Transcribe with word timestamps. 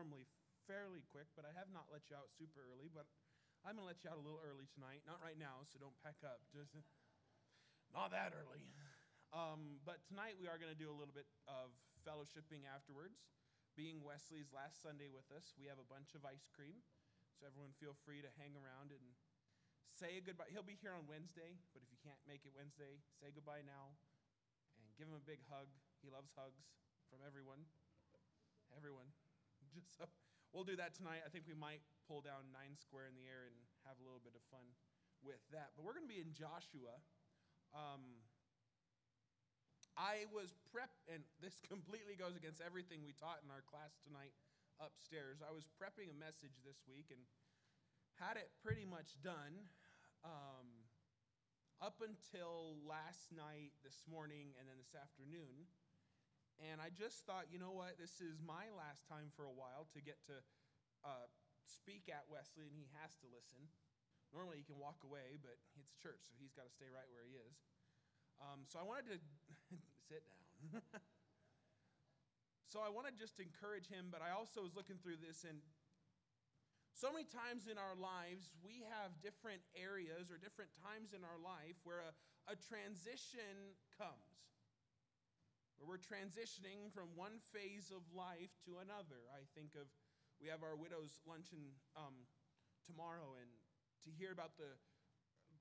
normally 0.00 0.24
fairly 0.64 1.04
quick, 1.12 1.28
but 1.36 1.44
I 1.44 1.52
have 1.60 1.68
not 1.68 1.92
let 1.92 2.08
you 2.08 2.16
out 2.16 2.32
super 2.32 2.64
early. 2.72 2.88
But 2.88 3.04
I'm 3.60 3.76
going 3.76 3.84
to 3.84 3.90
let 3.92 4.00
you 4.00 4.08
out 4.08 4.16
a 4.16 4.24
little 4.24 4.40
early 4.40 4.64
tonight. 4.72 5.04
Not 5.04 5.20
right 5.20 5.36
now, 5.36 5.60
so 5.68 5.76
don't 5.76 5.96
pack 6.00 6.16
up. 6.24 6.40
Just 6.48 6.72
not 7.96 8.16
that 8.16 8.32
early. 8.32 8.64
Um, 9.36 9.76
but 9.84 10.00
tonight 10.08 10.40
we 10.40 10.48
are 10.48 10.56
going 10.56 10.72
to 10.72 10.80
do 10.80 10.88
a 10.88 10.96
little 10.96 11.12
bit 11.12 11.28
of 11.44 11.76
fellowshipping 12.00 12.64
afterwards. 12.64 13.28
Being 13.76 14.00
Wesley's 14.00 14.48
last 14.56 14.80
Sunday 14.80 15.12
with 15.12 15.28
us, 15.36 15.52
we 15.60 15.68
have 15.68 15.76
a 15.76 15.84
bunch 15.84 16.16
of 16.16 16.24
ice 16.24 16.48
cream. 16.48 16.80
So 17.36 17.44
everyone 17.44 17.76
feel 17.76 17.92
free 18.08 18.24
to 18.24 18.32
hang 18.40 18.56
around 18.56 18.96
and 18.96 19.04
say 19.92 20.16
a 20.16 20.24
goodbye. 20.24 20.48
He'll 20.48 20.64
be 20.64 20.80
here 20.80 20.96
on 20.96 21.04
Wednesday, 21.04 21.60
but 21.76 21.84
if 21.84 21.92
you 21.92 22.00
can't 22.00 22.20
make 22.24 22.48
it 22.48 22.56
Wednesday, 22.56 23.04
say 23.20 23.28
goodbye 23.36 23.64
now 23.68 24.00
and 24.80 24.88
give 24.96 25.12
him 25.12 25.16
a 25.16 25.24
big 25.28 25.44
hug. 25.52 25.68
He 26.00 26.08
loves 26.08 26.32
hugs 26.32 26.64
from 27.12 27.20
everyone. 27.20 27.68
Everyone. 28.72 29.12
Just 29.74 29.98
so 29.98 30.04
we'll 30.50 30.66
do 30.66 30.74
that 30.76 30.98
tonight. 30.98 31.22
I 31.22 31.30
think 31.30 31.46
we 31.46 31.54
might 31.54 31.82
pull 32.10 32.20
down 32.20 32.50
nine 32.50 32.74
square 32.74 33.06
in 33.06 33.14
the 33.14 33.26
air 33.26 33.46
and 33.46 33.56
have 33.86 33.98
a 33.98 34.04
little 34.04 34.22
bit 34.22 34.34
of 34.34 34.42
fun 34.50 34.66
with 35.22 35.40
that. 35.54 35.78
But 35.78 35.86
we're 35.86 35.94
going 35.94 36.10
to 36.10 36.14
be 36.14 36.22
in 36.22 36.34
Joshua. 36.34 36.98
Um, 37.70 38.26
I 39.94 40.26
was 40.34 40.58
prep, 40.74 40.90
and 41.06 41.22
this 41.38 41.62
completely 41.72 42.18
goes 42.18 42.34
against 42.34 42.58
everything 42.58 43.06
we 43.06 43.14
taught 43.14 43.46
in 43.46 43.50
our 43.54 43.62
class 43.62 43.94
tonight 44.02 44.34
upstairs. 44.82 45.44
I 45.44 45.52
was 45.54 45.68
prepping 45.78 46.10
a 46.10 46.16
message 46.16 46.58
this 46.66 46.82
week 46.88 47.12
and 47.14 47.20
had 48.18 48.40
it 48.40 48.50
pretty 48.64 48.88
much 48.88 49.20
done 49.22 49.70
um, 50.24 50.88
up 51.80 52.00
until 52.04 52.80
last 52.84 53.32
night, 53.32 53.72
this 53.84 54.04
morning, 54.08 54.56
and 54.58 54.68
then 54.68 54.76
this 54.80 54.96
afternoon. 54.96 55.68
And 56.60 56.76
I 56.76 56.92
just 56.92 57.24
thought, 57.24 57.48
you 57.48 57.56
know 57.56 57.72
what, 57.72 57.96
this 57.96 58.20
is 58.20 58.36
my 58.44 58.68
last 58.76 59.08
time 59.08 59.32
for 59.32 59.48
a 59.48 59.54
while 59.54 59.88
to 59.96 60.04
get 60.04 60.20
to 60.28 60.44
uh, 61.00 61.24
speak 61.64 62.12
at 62.12 62.28
Wesley, 62.28 62.68
and 62.68 62.76
he 62.76 62.84
has 63.00 63.16
to 63.24 63.26
listen. 63.32 63.64
Normally 64.28 64.60
he 64.60 64.66
can 64.68 64.76
walk 64.76 65.00
away, 65.00 65.40
but 65.40 65.56
it's 65.80 65.96
church, 65.96 66.20
so 66.28 66.36
he's 66.36 66.52
got 66.52 66.68
to 66.68 66.72
stay 66.76 66.92
right 66.92 67.08
where 67.08 67.24
he 67.24 67.40
is. 67.40 67.56
Um, 68.44 68.68
so 68.68 68.76
I 68.76 68.84
wanted 68.84 69.08
to 69.16 69.18
sit 70.12 70.20
down. 70.28 70.84
so 72.72 72.84
I 72.84 72.92
want 72.92 73.08
to 73.08 73.14
just 73.16 73.40
encourage 73.40 73.88
him, 73.88 74.12
but 74.12 74.20
I 74.20 74.36
also 74.36 74.60
was 74.60 74.76
looking 74.76 75.00
through 75.00 75.16
this, 75.24 75.48
and 75.48 75.64
so 76.92 77.08
many 77.08 77.24
times 77.24 77.72
in 77.72 77.80
our 77.80 77.96
lives, 77.96 78.52
we 78.60 78.84
have 78.84 79.16
different 79.24 79.64
areas 79.72 80.28
or 80.28 80.36
different 80.36 80.68
times 80.76 81.16
in 81.16 81.24
our 81.24 81.40
life 81.40 81.80
where 81.88 82.04
a, 82.04 82.12
a 82.52 82.56
transition 82.60 83.72
comes 83.96 84.59
where 85.80 85.96
we're 85.96 86.04
transitioning 86.04 86.92
from 86.92 87.08
one 87.16 87.40
phase 87.40 87.88
of 87.88 88.04
life 88.12 88.52
to 88.68 88.84
another. 88.84 89.24
I 89.32 89.48
think 89.56 89.72
of, 89.80 89.88
we 90.36 90.52
have 90.52 90.60
our 90.60 90.76
widow's 90.76 91.16
luncheon 91.24 91.72
um, 91.96 92.28
tomorrow, 92.84 93.40
and 93.40 93.48
to 94.04 94.12
hear 94.12 94.36
about 94.36 94.60
the 94.60 94.76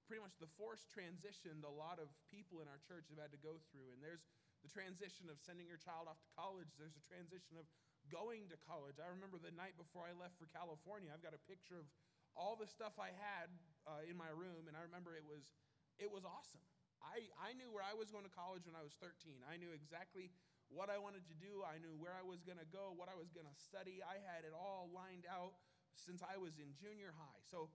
pretty 0.04 0.20
much 0.20 0.36
the 0.42 0.50
forced 0.60 0.90
transition 0.92 1.62
a 1.64 1.70
lot 1.70 2.02
of 2.02 2.10
people 2.28 2.60
in 2.60 2.68
our 2.68 2.82
church 2.84 3.08
have 3.14 3.22
had 3.22 3.32
to 3.32 3.40
go 3.40 3.62
through. 3.72 3.94
And 3.96 4.02
there's 4.04 4.26
the 4.60 4.68
transition 4.68 5.32
of 5.32 5.40
sending 5.40 5.70
your 5.70 5.80
child 5.80 6.12
off 6.12 6.20
to 6.20 6.30
college, 6.36 6.76
there's 6.76 7.00
a 7.00 7.06
transition 7.08 7.56
of 7.56 7.64
going 8.12 8.52
to 8.52 8.58
college. 8.60 9.00
I 9.00 9.08
remember 9.08 9.40
the 9.40 9.56
night 9.56 9.80
before 9.80 10.04
I 10.04 10.12
left 10.18 10.36
for 10.36 10.52
California, 10.52 11.14
I've 11.14 11.24
got 11.24 11.38
a 11.38 11.44
picture 11.48 11.80
of 11.80 11.88
all 12.36 12.60
the 12.60 12.68
stuff 12.68 13.00
I 13.00 13.16
had 13.16 13.48
uh, 13.88 14.04
in 14.04 14.20
my 14.20 14.28
room, 14.36 14.68
and 14.68 14.76
I 14.76 14.84
remember 14.84 15.16
it 15.16 15.24
was, 15.24 15.48
it 15.96 16.12
was 16.12 16.28
awesome. 16.28 16.66
I, 17.00 17.26
I 17.40 17.56
knew 17.56 17.72
where 17.72 17.86
I 17.86 17.96
was 17.96 18.12
going 18.12 18.28
to 18.28 18.34
college 18.34 18.68
when 18.68 18.76
I 18.76 18.84
was 18.84 18.96
13. 19.00 19.40
I 19.48 19.56
knew 19.56 19.72
exactly 19.72 20.32
what 20.70 20.92
I 20.92 21.02
wanted 21.02 21.26
to 21.32 21.36
do. 21.40 21.66
I 21.66 21.82
knew 21.82 21.96
where 21.98 22.14
I 22.14 22.22
was 22.22 22.46
going 22.46 22.62
to 22.62 22.70
go, 22.70 22.94
what 22.94 23.10
I 23.10 23.18
was 23.18 23.34
going 23.34 23.48
to 23.48 23.58
study. 23.58 24.04
I 24.04 24.22
had 24.22 24.46
it 24.46 24.54
all 24.54 24.92
lined 24.92 25.26
out 25.26 25.58
since 25.98 26.22
I 26.22 26.38
was 26.38 26.60
in 26.62 26.76
junior 26.78 27.16
high. 27.16 27.42
So 27.48 27.72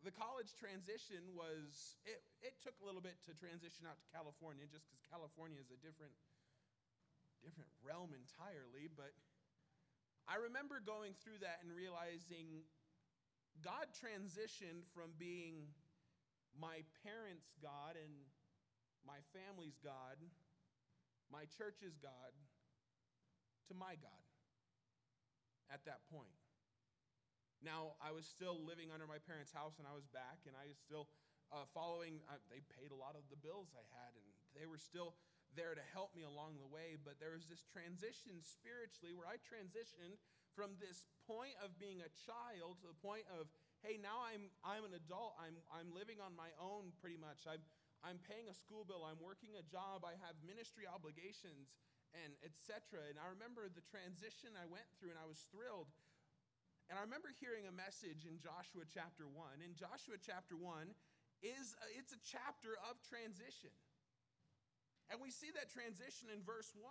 the 0.00 0.14
college 0.14 0.56
transition 0.56 1.36
was, 1.36 2.00
it, 2.08 2.24
it 2.40 2.56
took 2.64 2.78
a 2.80 2.84
little 2.86 3.04
bit 3.04 3.20
to 3.28 3.36
transition 3.36 3.84
out 3.84 4.00
to 4.00 4.08
California 4.08 4.64
just 4.64 4.88
because 4.88 5.04
California 5.12 5.60
is 5.60 5.68
a 5.68 5.78
different, 5.84 6.16
different 7.44 7.68
realm 7.84 8.16
entirely. 8.16 8.88
But 8.88 9.12
I 10.24 10.40
remember 10.40 10.80
going 10.80 11.12
through 11.20 11.44
that 11.44 11.60
and 11.60 11.68
realizing 11.68 12.64
God 13.60 13.92
transitioned 13.92 14.88
from 14.96 15.12
being 15.20 15.68
my 16.56 16.80
parents' 17.04 17.52
God 17.60 18.00
and 18.00 18.29
my 19.06 19.20
family's 19.32 19.78
God, 19.82 20.18
my 21.32 21.46
church's 21.56 21.96
God, 22.00 22.32
to 23.68 23.74
my 23.74 23.94
God 24.00 24.24
at 25.70 25.86
that 25.86 26.02
point. 26.10 26.34
Now, 27.60 28.00
I 28.00 28.10
was 28.10 28.24
still 28.24 28.56
living 28.56 28.88
under 28.88 29.06
my 29.06 29.20
parents' 29.20 29.52
house 29.52 29.76
and 29.76 29.84
I 29.84 29.92
was 29.92 30.08
back, 30.10 30.48
and 30.48 30.56
I 30.56 30.64
was 30.64 30.80
still 30.80 31.12
uh, 31.52 31.68
following, 31.76 32.24
uh, 32.30 32.40
they 32.48 32.64
paid 32.72 32.88
a 32.90 32.98
lot 32.98 33.14
of 33.14 33.28
the 33.28 33.36
bills 33.36 33.70
I 33.76 33.84
had, 34.00 34.16
and 34.16 34.26
they 34.56 34.64
were 34.64 34.80
still 34.80 35.14
there 35.58 35.74
to 35.74 35.84
help 35.92 36.14
me 36.16 36.24
along 36.24 36.56
the 36.56 36.70
way. 36.70 36.96
But 36.96 37.20
there 37.20 37.36
was 37.36 37.50
this 37.50 37.66
transition 37.68 38.40
spiritually 38.40 39.12
where 39.12 39.28
I 39.28 39.36
transitioned 39.42 40.16
from 40.56 40.78
this 40.80 41.04
point 41.28 41.54
of 41.60 41.76
being 41.78 42.00
a 42.00 42.10
child 42.26 42.80
to 42.82 42.86
the 42.90 42.98
point 43.02 43.26
of, 43.28 43.50
hey, 43.84 44.00
now 44.00 44.24
I'm, 44.24 44.48
I'm 44.64 44.86
an 44.88 44.94
adult. 44.96 45.36
I'm, 45.36 45.58
I'm 45.68 45.92
living 45.92 46.22
on 46.22 46.32
my 46.32 46.50
own 46.58 46.94
pretty 46.98 47.18
much. 47.20 47.44
I'm, 47.44 47.62
I'm 48.00 48.18
paying 48.24 48.48
a 48.48 48.56
school 48.56 48.88
bill, 48.88 49.04
I'm 49.04 49.20
working 49.20 49.56
a 49.60 49.64
job, 49.66 50.08
I 50.08 50.16
have 50.24 50.36
ministry 50.40 50.88
obligations, 50.88 51.76
and 52.16 52.32
etc. 52.42 53.06
And 53.06 53.20
I 53.20 53.28
remember 53.30 53.68
the 53.68 53.84
transition 53.86 54.56
I 54.56 54.66
went 54.66 54.88
through, 54.96 55.14
and 55.14 55.20
I 55.20 55.28
was 55.28 55.38
thrilled. 55.52 55.92
And 56.90 56.98
I 56.98 57.06
remember 57.06 57.30
hearing 57.38 57.70
a 57.70 57.74
message 57.74 58.26
in 58.26 58.42
Joshua 58.42 58.82
chapter 58.88 59.30
1. 59.30 59.62
In 59.62 59.78
Joshua 59.78 60.18
chapter 60.18 60.58
1 60.58 60.90
is 61.38 61.78
a, 61.78 61.86
it's 61.94 62.10
a 62.10 62.22
chapter 62.26 62.74
of 62.82 62.98
transition. 63.06 63.70
And 65.06 65.22
we 65.22 65.30
see 65.30 65.54
that 65.54 65.70
transition 65.70 66.34
in 66.34 66.42
verse 66.42 66.74
1. 66.74 66.82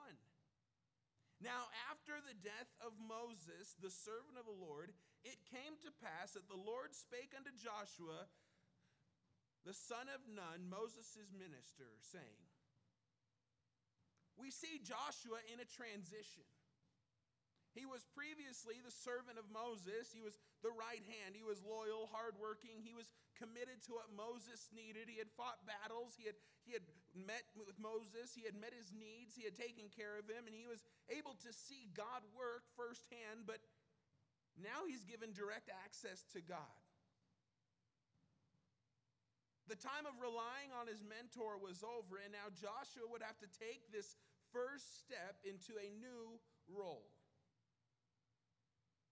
Now, 1.40 1.72
after 1.88 2.20
the 2.20 2.36
death 2.44 2.72
of 2.84 2.92
Moses, 3.00 3.76
the 3.80 3.92
servant 3.92 4.36
of 4.36 4.44
the 4.44 4.60
Lord, 4.60 4.92
it 5.24 5.40
came 5.48 5.80
to 5.84 6.00
pass 6.04 6.36
that 6.36 6.52
the 6.52 6.60
Lord 6.60 6.92
spake 6.92 7.32
unto 7.32 7.52
Joshua, 7.56 8.28
the 9.68 9.76
son 9.76 10.08
of 10.12 10.24
Nun, 10.28 10.70
Moses' 10.70 11.30
minister, 11.36 11.90
saying, 12.12 12.44
We 14.40 14.52
see 14.52 14.80
Joshua 14.80 15.40
in 15.52 15.60
a 15.60 15.68
transition. 15.68 16.48
He 17.78 17.86
was 17.86 18.02
previously 18.18 18.82
the 18.82 18.92
servant 18.92 19.38
of 19.38 19.46
Moses. 19.54 20.10
He 20.10 20.26
was 20.26 20.42
the 20.66 20.74
right 20.74 21.06
hand. 21.06 21.38
He 21.38 21.46
was 21.46 21.62
loyal, 21.62 22.10
hardworking. 22.10 22.82
He 22.82 22.98
was 22.98 23.14
committed 23.38 23.86
to 23.86 23.94
what 23.94 24.10
Moses 24.10 24.74
needed. 24.74 25.06
He 25.06 25.22
had 25.22 25.30
fought 25.38 25.62
battles. 25.70 26.18
He 26.18 26.26
had, 26.26 26.34
he 26.66 26.74
had 26.74 26.84
met 27.14 27.46
with 27.54 27.78
Moses. 27.78 28.34
He 28.34 28.42
had 28.42 28.58
met 28.58 28.74
his 28.74 28.90
needs. 28.90 29.38
He 29.38 29.46
had 29.46 29.54
taken 29.54 29.86
care 29.94 30.18
of 30.18 30.26
him. 30.26 30.50
And 30.50 30.56
he 30.58 30.66
was 30.66 30.82
able 31.14 31.38
to 31.46 31.52
see 31.54 31.94
God 31.94 32.26
work 32.34 32.66
firsthand. 32.74 33.46
But 33.46 33.62
now 34.58 34.90
he's 34.90 35.06
given 35.06 35.32
direct 35.32 35.70
access 35.70 36.26
to 36.34 36.42
God. 36.42 36.82
The 39.70 39.78
time 39.78 40.10
of 40.10 40.18
relying 40.18 40.74
on 40.74 40.90
his 40.90 41.06
mentor 41.06 41.62
was 41.62 41.86
over, 41.86 42.18
and 42.18 42.34
now 42.34 42.50
Joshua 42.58 43.06
would 43.06 43.22
have 43.22 43.38
to 43.38 43.50
take 43.54 43.86
this 43.94 44.18
first 44.50 44.98
step 45.06 45.38
into 45.46 45.78
a 45.78 45.94
new 45.94 46.42
role. 46.66 47.06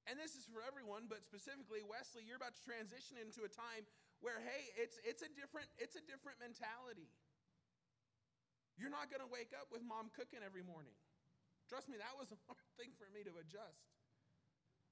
And 0.10 0.18
this 0.18 0.34
is 0.34 0.50
for 0.50 0.66
everyone, 0.66 1.06
but 1.06 1.22
specifically 1.22 1.86
Wesley, 1.86 2.26
you're 2.26 2.42
about 2.42 2.58
to 2.58 2.64
transition 2.66 3.22
into 3.22 3.46
a 3.46 3.52
time 3.52 3.86
where 4.24 4.42
hey, 4.42 4.74
it's 4.80 4.98
it's 5.06 5.22
a 5.22 5.30
different 5.38 5.70
it's 5.78 5.94
a 5.94 6.02
different 6.10 6.42
mentality. 6.42 7.12
You're 8.80 8.94
not 8.94 9.14
going 9.14 9.22
to 9.22 9.30
wake 9.30 9.54
up 9.58 9.70
with 9.70 9.86
mom 9.86 10.10
cooking 10.14 10.42
every 10.42 10.66
morning. 10.66 10.94
Trust 11.70 11.86
me, 11.92 12.02
that 12.02 12.14
was 12.18 12.34
a 12.34 12.40
hard 12.50 12.66
thing 12.80 12.96
for 12.98 13.06
me 13.14 13.22
to 13.28 13.34
adjust. 13.42 13.94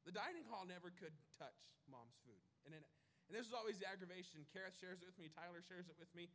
The 0.05 0.13
dining 0.13 0.45
hall 0.45 0.67
never 0.69 0.93
could 0.93 1.13
touch 1.41 1.57
mom's 1.89 2.17
food. 2.21 2.43
And 2.65 2.73
then 2.73 2.85
and 3.27 3.33
this 3.33 3.49
is 3.49 3.55
always 3.57 3.81
the 3.81 3.89
aggravation. 3.89 4.45
Kareth 4.53 4.77
shares 4.77 5.01
it 5.01 5.07
with 5.09 5.17
me, 5.17 5.33
Tyler 5.33 5.65
shares 5.65 5.89
it 5.89 5.97
with 5.97 6.11
me. 6.13 6.29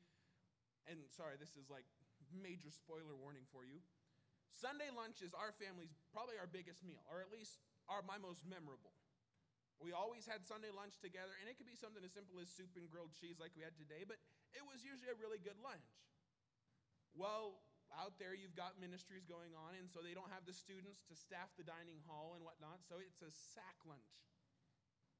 And 0.90 0.98
sorry, 1.14 1.38
this 1.38 1.54
is 1.54 1.70
like 1.70 1.87
major 2.34 2.70
spoiler 2.75 3.14
warning 3.14 3.46
for 3.54 3.62
you. 3.62 3.78
Sunday 4.50 4.90
lunch 4.90 5.22
is 5.22 5.31
our 5.31 5.54
family's 5.54 5.94
probably 6.10 6.34
our 6.34 6.50
biggest 6.50 6.82
meal, 6.82 7.00
or 7.06 7.22
at 7.22 7.31
least 7.31 7.62
our, 7.87 8.02
my 8.02 8.19
most 8.19 8.42
memorable. 8.42 8.92
We 9.81 9.96
always 9.96 10.28
had 10.28 10.44
Sunday 10.44 10.69
lunch 10.75 11.00
together, 11.00 11.32
and 11.40 11.48
it 11.48 11.56
could 11.56 11.70
be 11.70 11.78
something 11.78 12.04
as 12.04 12.12
simple 12.12 12.37
as 12.42 12.52
soup 12.52 12.75
and 12.76 12.84
grilled 12.90 13.16
cheese 13.16 13.40
like 13.40 13.56
we 13.56 13.64
had 13.64 13.72
today, 13.81 14.04
but 14.04 14.20
it 14.52 14.60
was 14.66 14.84
usually 14.84 15.08
a 15.08 15.16
really 15.16 15.40
good 15.40 15.56
lunch. 15.62 15.88
Well, 17.16 17.64
out 17.96 18.20
there 18.20 18.36
you've 18.36 18.58
got 18.58 18.76
ministries 18.76 19.25
going 19.25 19.56
on, 19.56 19.78
and 19.81 19.88
so 19.88 20.04
they 20.04 20.12
don't 20.12 20.28
have 20.28 20.44
the 20.44 20.52
students 20.52 21.00
to 21.08 21.16
staff 21.16 21.48
the 21.56 21.64
dining 21.64 22.02
hall 22.04 22.36
and 22.36 22.44
whatnot, 22.44 22.84
so 22.84 23.00
it's 23.00 23.25
a 23.25 23.32
sack 23.32 23.78
lunch 23.88 24.20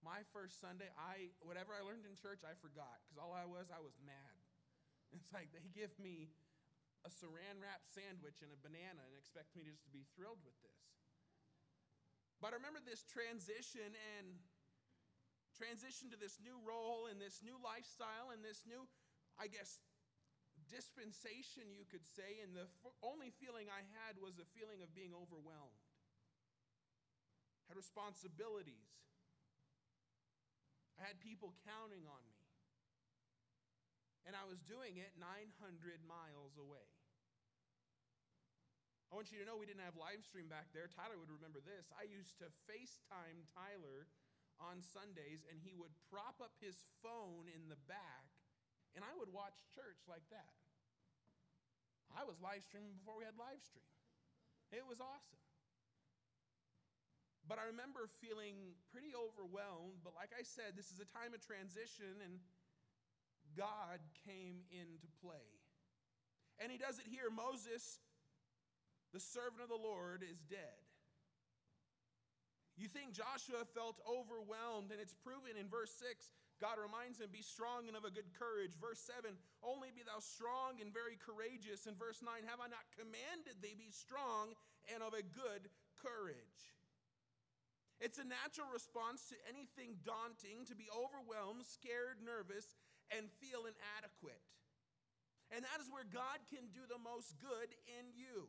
my 0.01 0.25
first 0.33 0.61
Sunday, 0.61 0.89
I 0.97 1.33
whatever 1.45 1.77
I 1.77 1.85
learned 1.85 2.09
in 2.09 2.17
church, 2.17 2.43
I 2.45 2.57
forgot 2.59 3.01
because 3.05 3.21
all 3.21 3.33
I 3.33 3.45
was, 3.45 3.69
I 3.69 3.81
was 3.81 3.97
mad. 4.05 4.37
It's 5.11 5.35
like 5.35 5.51
they 5.51 5.67
give 5.75 5.91
me 5.99 6.31
a 7.03 7.11
saran 7.11 7.59
wrap 7.59 7.83
sandwich 7.91 8.47
and 8.47 8.55
a 8.55 8.61
banana 8.63 9.03
and 9.03 9.15
expect 9.19 9.59
me 9.59 9.67
just 9.67 9.83
to 9.83 9.91
be 9.91 10.07
thrilled 10.15 10.39
with 10.47 10.55
this. 10.63 10.87
But 12.39 12.55
I 12.55 12.63
remember 12.63 12.79
this 12.79 13.03
transition 13.03 13.91
and 13.91 14.39
transition 15.59 16.09
to 16.09 16.17
this 16.17 16.41
new 16.41 16.57
role 16.65 17.11
and 17.11 17.21
this 17.21 17.45
new 17.45 17.61
lifestyle 17.61 18.33
and 18.33 18.41
this 18.41 18.65
new, 18.65 18.89
I 19.37 19.51
guess, 19.51 19.77
dispensation, 20.73 21.69
you 21.77 21.85
could 21.85 22.07
say. 22.09 22.41
And 22.41 22.57
the 22.57 22.65
f- 22.65 22.97
only 23.05 23.29
feeling 23.29 23.69
I 23.69 23.85
had 24.01 24.17
was 24.17 24.41
a 24.41 24.49
feeling 24.57 24.81
of 24.81 24.95
being 24.97 25.13
overwhelmed. 25.13 25.85
Had 27.69 27.77
responsibilities. 27.77 28.89
I 31.01 31.09
had 31.09 31.17
people 31.25 31.57
counting 31.65 32.05
on 32.05 32.21
me. 32.29 32.45
And 34.29 34.37
I 34.37 34.45
was 34.45 34.61
doing 34.69 35.01
it 35.01 35.17
900 35.17 35.57
miles 36.05 36.61
away. 36.61 36.85
I 39.09 39.17
want 39.17 39.33
you 39.33 39.41
to 39.43 39.49
know 39.49 39.59
we 39.59 39.67
didn't 39.67 39.83
have 39.83 39.99
live 39.99 40.23
stream 40.23 40.47
back 40.47 40.71
there. 40.71 40.87
Tyler 40.87 41.19
would 41.19 41.33
remember 41.33 41.59
this. 41.59 41.91
I 41.97 42.07
used 42.07 42.39
to 42.45 42.53
FaceTime 42.69 43.43
Tyler 43.57 44.07
on 44.63 44.85
Sundays, 44.85 45.43
and 45.51 45.59
he 45.59 45.75
would 45.75 45.91
prop 46.13 46.39
up 46.39 46.55
his 46.61 46.79
phone 47.03 47.51
in 47.51 47.67
the 47.67 47.81
back, 47.91 48.29
and 48.95 49.03
I 49.03 49.11
would 49.17 49.33
watch 49.33 49.57
church 49.73 50.05
like 50.07 50.23
that. 50.31 50.55
I 52.15 52.23
was 52.23 52.39
live 52.39 52.63
streaming 52.63 52.95
before 52.95 53.19
we 53.19 53.27
had 53.27 53.35
live 53.35 53.65
stream. 53.67 53.89
It 54.71 54.87
was 54.87 55.03
awesome. 55.03 55.43
But 57.51 57.59
I 57.59 57.67
remember 57.67 58.07
feeling 58.23 58.79
pretty 58.95 59.11
overwhelmed. 59.11 60.07
But 60.07 60.15
like 60.15 60.31
I 60.31 60.47
said, 60.47 60.79
this 60.79 60.95
is 60.95 61.03
a 61.03 61.09
time 61.11 61.35
of 61.35 61.43
transition, 61.43 62.23
and 62.23 62.39
God 63.59 63.99
came 64.23 64.63
into 64.71 65.11
play. 65.19 65.59
And 66.63 66.71
he 66.71 66.79
does 66.79 67.03
it 67.03 67.11
here. 67.11 67.27
Moses 67.27 67.99
the 69.11 69.19
servant 69.19 69.63
of 69.63 69.71
the 69.71 69.79
Lord 69.79 70.23
is 70.23 70.39
dead. 70.47 70.79
You 72.79 72.87
think 72.87 73.13
Joshua 73.13 73.67
felt 73.75 73.99
overwhelmed, 74.07 74.95
and 74.95 75.03
it's 75.03 75.13
proven 75.13 75.59
in 75.59 75.67
verse 75.67 75.91
6. 75.99 76.31
God 76.63 76.79
reminds 76.79 77.19
him, 77.19 77.29
Be 77.35 77.43
strong 77.43 77.91
and 77.91 77.99
of 77.99 78.07
a 78.07 78.15
good 78.15 78.31
courage. 78.39 78.79
Verse 78.79 79.03
7, 79.03 79.35
Only 79.67 79.91
be 79.91 80.07
thou 80.07 80.23
strong 80.23 80.79
and 80.79 80.95
very 80.95 81.19
courageous. 81.19 81.91
In 81.91 81.99
verse 81.99 82.23
9, 82.23 82.31
Have 82.47 82.63
I 82.63 82.71
not 82.71 82.87
commanded 82.95 83.59
thee, 83.61 83.75
be 83.75 83.91
strong 83.91 84.55
and 84.95 85.03
of 85.03 85.13
a 85.13 85.27
good 85.27 85.69
courage? 85.99 86.71
It's 88.01 88.17
a 88.17 88.25
natural 88.25 88.73
response 88.73 89.29
to 89.29 89.37
anything 89.45 90.01
daunting 90.03 90.65
to 90.73 90.75
be 90.75 90.89
overwhelmed, 90.89 91.69
scared, 91.69 92.25
nervous, 92.25 92.65
and 93.13 93.29
feel 93.45 93.69
inadequate. 93.69 94.41
And 95.53 95.61
that 95.69 95.79
is 95.85 95.93
where 95.93 96.09
God 96.09 96.41
can 96.49 96.73
do 96.73 96.89
the 96.89 96.97
most 96.97 97.37
good 97.37 97.69
in 98.01 98.09
you. 98.17 98.49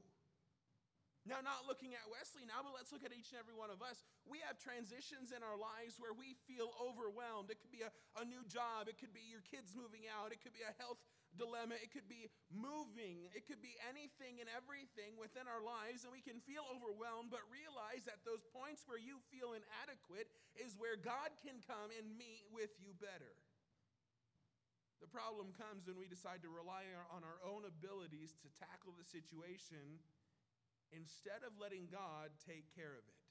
Now, 1.21 1.37
not 1.45 1.69
looking 1.69 1.93
at 1.93 2.01
Wesley 2.09 2.49
now, 2.49 2.65
but 2.65 2.73
let's 2.73 2.89
look 2.89 3.05
at 3.05 3.13
each 3.13 3.29
and 3.29 3.37
every 3.37 3.53
one 3.53 3.69
of 3.69 3.85
us. 3.85 4.01
We 4.25 4.41
have 4.41 4.57
transitions 4.57 5.29
in 5.29 5.45
our 5.45 5.53
lives 5.53 6.01
where 6.01 6.17
we 6.17 6.33
feel 6.49 6.73
overwhelmed. 6.81 7.53
It 7.53 7.61
could 7.61 7.69
be 7.69 7.85
a, 7.85 7.93
a 8.17 8.25
new 8.25 8.41
job, 8.49 8.89
it 8.89 8.97
could 8.97 9.13
be 9.13 9.21
your 9.29 9.45
kids 9.45 9.77
moving 9.77 10.09
out, 10.09 10.33
it 10.33 10.41
could 10.41 10.55
be 10.55 10.65
a 10.65 10.73
health 10.81 10.97
dilemma, 11.37 11.79
it 11.79 11.91
could 11.91 12.07
be 12.07 12.27
moving, 12.51 13.27
it 13.31 13.47
could 13.47 13.63
be 13.63 13.75
anything 13.87 14.39
and 14.43 14.49
everything 14.51 15.15
within 15.15 15.47
our 15.47 15.63
lives, 15.63 16.03
and 16.03 16.11
we 16.11 16.23
can 16.23 16.43
feel 16.43 16.67
overwhelmed, 16.67 17.31
but 17.31 17.43
realize 17.47 18.03
that 18.07 18.23
those 18.27 18.43
points 18.51 18.83
where 18.87 18.99
you 18.99 19.19
feel 19.31 19.55
inadequate 19.55 20.27
is 20.59 20.75
where 20.75 20.99
God 20.99 21.31
can 21.39 21.63
come 21.63 21.91
and 21.95 22.19
meet 22.19 22.43
with 22.51 22.71
you 22.79 22.91
better. 22.99 23.35
The 25.01 25.09
problem 25.09 25.49
comes 25.57 25.89
when 25.89 25.97
we 25.97 26.05
decide 26.05 26.45
to 26.45 26.51
rely 26.53 26.85
on 27.09 27.25
our 27.25 27.41
own 27.41 27.65
abilities 27.65 28.37
to 28.45 28.53
tackle 28.53 28.93
the 28.93 29.07
situation 29.07 29.97
instead 30.93 31.41
of 31.41 31.57
letting 31.57 31.89
God 31.89 32.29
take 32.45 32.69
care 32.77 32.93
of 32.93 33.01
it. 33.09 33.21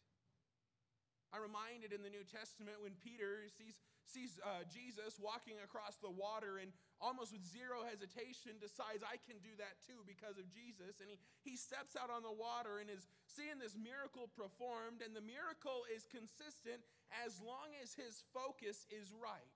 I'm 1.30 1.46
reminded 1.46 1.94
in 1.94 2.02
the 2.02 2.10
New 2.10 2.26
Testament 2.26 2.82
when 2.82 2.98
Peter 2.98 3.46
sees, 3.54 3.78
sees 4.10 4.42
uh, 4.42 4.66
Jesus 4.66 5.22
walking 5.22 5.56
across 5.62 6.02
the 6.02 6.10
water 6.10 6.58
and 6.58 6.74
almost 6.98 7.30
with 7.30 7.46
zero 7.46 7.86
hesitation 7.86 8.58
decides, 8.58 9.06
I 9.06 9.16
can 9.22 9.38
do 9.40 9.54
that 9.62 9.78
too 9.86 10.02
because 10.04 10.36
of 10.36 10.50
Jesus. 10.50 10.98
And 10.98 11.08
he, 11.08 11.18
he 11.46 11.54
steps 11.54 11.94
out 11.94 12.10
on 12.10 12.26
the 12.26 12.34
water 12.34 12.82
and 12.82 12.90
is 12.90 13.06
seeing 13.24 13.62
this 13.62 13.78
miracle 13.78 14.28
performed, 14.34 15.00
and 15.00 15.14
the 15.14 15.24
miracle 15.24 15.86
is 15.88 16.10
consistent 16.10 16.82
as 17.22 17.38
long 17.38 17.72
as 17.78 17.94
his 17.94 18.26
focus 18.34 18.84
is 18.90 19.14
right. 19.14 19.54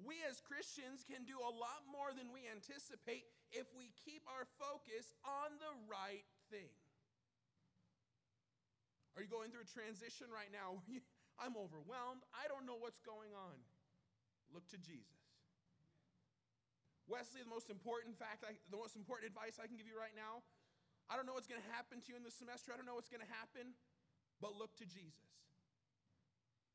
We 0.00 0.20
as 0.24 0.40
Christians 0.40 1.04
can 1.04 1.28
do 1.28 1.36
a 1.40 1.52
lot 1.52 1.84
more 1.86 2.12
than 2.16 2.32
we 2.32 2.48
anticipate 2.48 3.28
if 3.52 3.68
we 3.76 3.92
keep 4.00 4.24
our 4.26 4.48
focus 4.56 5.12
on 5.22 5.60
the 5.60 5.74
right 5.88 6.24
thing. 6.48 6.72
Are 9.16 9.20
you 9.20 9.28
going 9.28 9.52
through 9.52 9.68
a 9.68 9.72
transition 9.76 10.32
right 10.32 10.48
now? 10.48 10.80
I'm 11.40 11.56
overwhelmed. 11.56 12.22
I 12.36 12.46
don't 12.46 12.68
know 12.68 12.76
what's 12.76 13.00
going 13.00 13.32
on. 13.32 13.56
Look 14.52 14.68
to 14.70 14.78
Jesus. 14.78 15.18
Wesley, 17.08 17.42
the 17.42 17.50
most 17.50 17.72
important 17.72 18.14
fact, 18.14 18.46
I, 18.46 18.54
the 18.70 18.78
most 18.78 18.94
important 18.94 19.32
advice 19.32 19.58
I 19.58 19.66
can 19.66 19.74
give 19.74 19.88
you 19.88 19.98
right 19.98 20.14
now 20.14 20.46
I 21.10 21.18
don't 21.18 21.26
know 21.26 21.34
what's 21.34 21.50
going 21.50 21.58
to 21.58 21.72
happen 21.74 21.98
to 21.98 22.08
you 22.14 22.14
in 22.14 22.22
the 22.22 22.30
semester. 22.30 22.70
I 22.70 22.78
don't 22.78 22.86
know 22.86 22.94
what's 22.94 23.10
going 23.10 23.26
to 23.26 23.34
happen, 23.42 23.74
but 24.38 24.54
look 24.54 24.78
to 24.78 24.86
Jesus. 24.86 25.26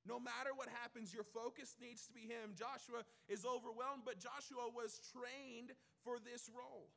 No 0.04 0.20
matter 0.20 0.52
what 0.52 0.68
happens, 0.68 1.16
your 1.16 1.24
focus 1.24 1.80
needs 1.80 2.04
to 2.06 2.14
be 2.14 2.28
Him. 2.28 2.52
Joshua 2.52 3.08
is 3.32 3.48
overwhelmed, 3.48 4.04
but 4.04 4.20
Joshua 4.20 4.68
was 4.68 5.00
trained 5.16 5.72
for 6.04 6.20
this 6.20 6.52
role. 6.52 6.92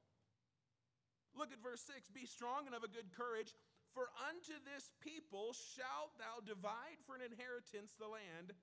Look 1.39 1.55
at 1.55 1.63
verse 1.63 1.81
6 1.87 2.11
Be 2.11 2.27
strong 2.27 2.67
and 2.67 2.75
of 2.75 2.83
a 2.83 2.91
good 2.91 3.15
courage, 3.15 3.55
for 3.99 4.15
unto 4.31 4.55
this 4.63 4.95
people 5.03 5.51
shalt 5.75 6.15
thou 6.23 6.39
divide 6.47 7.03
for 7.03 7.19
an 7.19 7.27
inheritance 7.27 7.99
the 7.99 8.07
land 8.07 8.55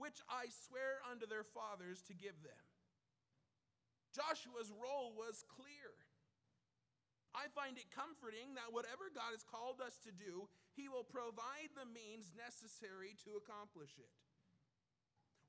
which 0.00 0.24
I 0.32 0.48
swear 0.48 1.04
unto 1.04 1.28
their 1.28 1.44
fathers 1.44 2.00
to 2.08 2.16
give 2.16 2.40
them. 2.40 2.64
Joshua's 4.16 4.72
role 4.72 5.12
was 5.12 5.44
clear. 5.44 5.92
I 7.36 7.52
find 7.52 7.76
it 7.76 7.92
comforting 7.92 8.56
that 8.56 8.72
whatever 8.72 9.12
God 9.12 9.36
has 9.36 9.44
called 9.44 9.84
us 9.84 10.00
to 10.08 10.12
do, 10.16 10.48
He 10.72 10.88
will 10.88 11.04
provide 11.04 11.68
the 11.76 11.84
means 11.84 12.32
necessary 12.32 13.12
to 13.28 13.36
accomplish 13.36 13.92
it. 14.00 14.08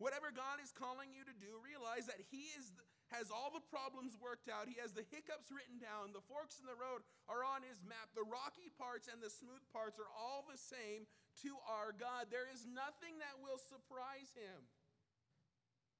Whatever 0.03 0.35
God 0.35 0.59
is 0.59 0.75
calling 0.75 1.15
you 1.15 1.23
to 1.23 1.35
do, 1.39 1.63
realize 1.63 2.11
that 2.11 2.19
He 2.27 2.51
is, 2.59 2.75
has 3.09 3.33
all 3.33 3.49
the 3.49 3.63
problems 3.73 4.13
worked 4.17 4.47
out. 4.47 4.69
He 4.69 4.77
has 4.77 4.93
the 4.93 5.05
hiccups 5.09 5.49
written 5.49 5.81
down. 5.81 6.13
The 6.13 6.25
forks 6.29 6.61
in 6.61 6.69
the 6.69 6.77
road 6.77 7.01
are 7.25 7.41
on 7.41 7.65
His 7.65 7.81
map. 7.81 8.13
The 8.13 8.25
rocky 8.25 8.69
parts 8.77 9.09
and 9.09 9.17
the 9.17 9.33
smooth 9.33 9.61
parts 9.73 9.97
are 9.97 10.11
all 10.13 10.45
the 10.45 10.59
same 10.59 11.09
to 11.45 11.57
our 11.65 11.93
God. 11.95 12.29
There 12.29 12.49
is 12.49 12.69
nothing 12.69 13.17
that 13.21 13.41
will 13.41 13.57
surprise 13.57 14.29
Him. 14.37 14.69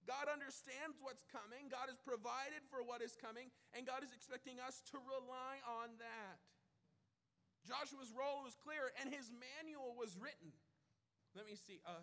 God 0.08 0.26
understands 0.26 0.98
what's 1.02 1.22
coming. 1.30 1.70
God 1.70 1.86
has 1.92 2.02
provided 2.02 2.66
for 2.74 2.82
what 2.82 3.06
is 3.06 3.14
coming, 3.14 3.54
and 3.78 3.86
God 3.86 4.02
is 4.02 4.10
expecting 4.10 4.58
us 4.58 4.82
to 4.90 4.98
rely 4.98 5.62
on 5.66 5.94
that. 6.02 6.42
Joshua's 7.68 8.10
role 8.16 8.42
was 8.42 8.58
clear, 8.58 8.90
and 8.98 9.12
his 9.12 9.30
manual 9.30 9.94
was 9.94 10.18
written. 10.18 10.50
Let 11.38 11.46
me 11.46 11.54
see. 11.54 11.78
Uh, 11.86 12.02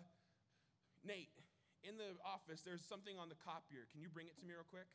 Nate, 1.03 1.33
in 1.83 1.99
the 1.99 2.15
office, 2.23 2.63
there's 2.63 2.85
something 2.85 3.19
on 3.19 3.27
the 3.27 3.39
copier. 3.43 3.89
Can 3.91 3.99
you 3.99 4.07
bring 4.07 4.31
it 4.31 4.39
to 4.39 4.45
me 4.45 4.55
real 4.55 4.67
quick? 4.69 4.87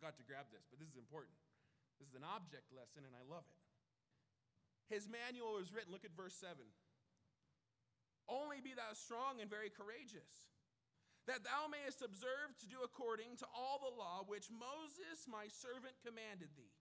Forgot 0.00 0.16
to 0.16 0.24
grab 0.24 0.48
this, 0.48 0.64
but 0.72 0.80
this 0.80 0.88
is 0.88 0.96
important. 0.96 1.36
This 2.00 2.08
is 2.08 2.16
an 2.16 2.24
object 2.24 2.72
lesson, 2.72 3.04
and 3.04 3.12
I 3.12 3.20
love 3.28 3.44
it. 3.44 3.60
His 4.88 5.04
manual 5.04 5.60
was 5.60 5.76
written. 5.76 5.92
Look 5.92 6.08
at 6.08 6.16
verse 6.16 6.32
7. 6.40 6.56
Only 8.24 8.64
be 8.64 8.72
thou 8.72 8.96
strong 8.96 9.44
and 9.44 9.52
very 9.52 9.68
courageous 9.68 10.48
that 11.28 11.44
thou 11.44 11.68
mayest 11.68 12.00
observe 12.00 12.56
to 12.58 12.66
do 12.66 12.80
according 12.80 13.36
to 13.38 13.46
all 13.52 13.78
the 13.78 13.92
law 13.92 14.24
which 14.24 14.48
Moses 14.48 15.28
my 15.28 15.46
servant 15.52 15.94
commanded 16.00 16.48
thee. 16.56 16.74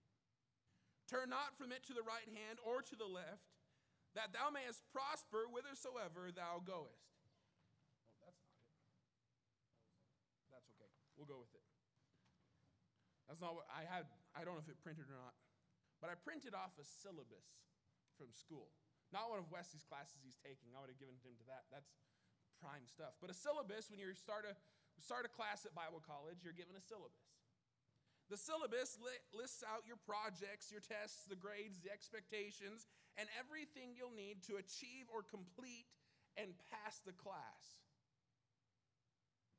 Turn 1.12 1.30
not 1.34 1.58
from 1.60 1.76
it 1.76 1.84
to 1.90 1.94
the 1.94 2.06
right 2.06 2.26
hand 2.26 2.62
or 2.64 2.80
to 2.82 2.96
the 2.96 3.10
left, 3.10 3.52
that 4.16 4.32
thou 4.32 4.50
mayest 4.54 4.86
prosper 4.94 5.46
whithersoever 5.50 6.32
thou 6.32 6.62
goest. 6.64 7.20
Oh, 8.24 8.32
that's 8.32 8.42
not 8.46 8.64
it. 8.64 8.88
That's 10.54 10.70
okay. 10.78 10.90
We'll 11.18 11.30
go 11.30 11.42
with 11.42 11.54
it. 11.54 11.59
That's 13.30 13.46
not 13.46 13.54
what 13.54 13.70
I 13.70 13.86
had. 13.86 14.10
I 14.34 14.42
don't 14.42 14.58
know 14.58 14.66
if 14.66 14.68
it 14.74 14.82
printed 14.82 15.06
or 15.06 15.16
not, 15.22 15.38
but 16.02 16.10
I 16.10 16.18
printed 16.18 16.58
off 16.58 16.74
a 16.82 16.86
syllabus 16.86 17.46
from 18.18 18.34
school. 18.34 18.74
Not 19.14 19.30
one 19.30 19.38
of 19.38 19.48
Wesley's 19.54 19.86
classes 19.86 20.18
he's 20.26 20.42
taking. 20.42 20.74
I 20.74 20.82
would 20.82 20.90
have 20.90 20.98
given 20.98 21.18
him 21.22 21.38
to 21.38 21.46
that. 21.50 21.70
That's 21.70 21.94
prime 22.58 22.90
stuff. 22.90 23.14
But 23.22 23.30
a 23.30 23.38
syllabus, 23.38 23.94
when 23.94 24.02
you 24.02 24.10
start 24.18 24.50
a, 24.50 24.58
start 24.98 25.30
a 25.30 25.32
class 25.32 25.64
at 25.70 25.78
Bible 25.78 26.02
college, 26.02 26.42
you're 26.42 26.58
given 26.58 26.74
a 26.74 26.84
syllabus. 26.84 27.30
The 28.30 28.38
syllabus 28.38 29.02
li- 29.02 29.26
lists 29.34 29.66
out 29.66 29.86
your 29.90 29.98
projects, 29.98 30.70
your 30.70 30.82
tests, 30.82 31.26
the 31.26 31.38
grades, 31.38 31.82
the 31.82 31.90
expectations, 31.90 32.86
and 33.18 33.26
everything 33.38 33.98
you'll 33.98 34.14
need 34.14 34.46
to 34.46 34.62
achieve 34.62 35.10
or 35.10 35.26
complete 35.26 35.90
and 36.38 36.54
pass 36.70 37.02
the 37.02 37.14
class. 37.18 37.82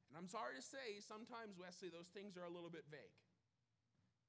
And 0.07 0.15
I'm 0.15 0.31
sorry 0.31 0.55
to 0.55 0.63
say, 0.63 1.03
sometimes, 1.03 1.59
Wesley, 1.59 1.91
those 1.91 2.11
things 2.15 2.39
are 2.39 2.47
a 2.47 2.51
little 2.51 2.71
bit 2.71 2.87
vague. 2.91 3.19